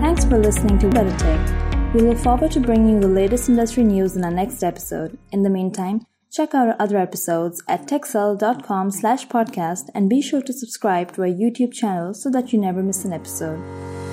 Thanks 0.00 0.24
for 0.24 0.38
listening 0.38 0.78
to 0.78 0.88
Better 0.88 1.16
Tech. 1.18 1.65
We 1.96 2.02
look 2.02 2.18
forward 2.18 2.50
to 2.50 2.60
bringing 2.60 2.90
you 2.90 3.00
the 3.00 3.08
latest 3.08 3.48
industry 3.48 3.82
news 3.82 4.16
in 4.16 4.22
our 4.22 4.30
next 4.30 4.62
episode. 4.62 5.16
In 5.32 5.44
the 5.44 5.48
meantime, 5.48 6.04
check 6.30 6.54
out 6.54 6.68
our 6.68 6.76
other 6.78 6.98
episodes 6.98 7.62
at 7.68 7.86
techcell.com 7.86 8.90
slash 8.90 9.26
podcast 9.28 9.84
and 9.94 10.10
be 10.10 10.20
sure 10.20 10.42
to 10.42 10.52
subscribe 10.52 11.12
to 11.12 11.22
our 11.22 11.28
YouTube 11.28 11.72
channel 11.72 12.12
so 12.12 12.28
that 12.32 12.52
you 12.52 12.58
never 12.58 12.82
miss 12.82 13.06
an 13.06 13.14
episode. 13.14 14.05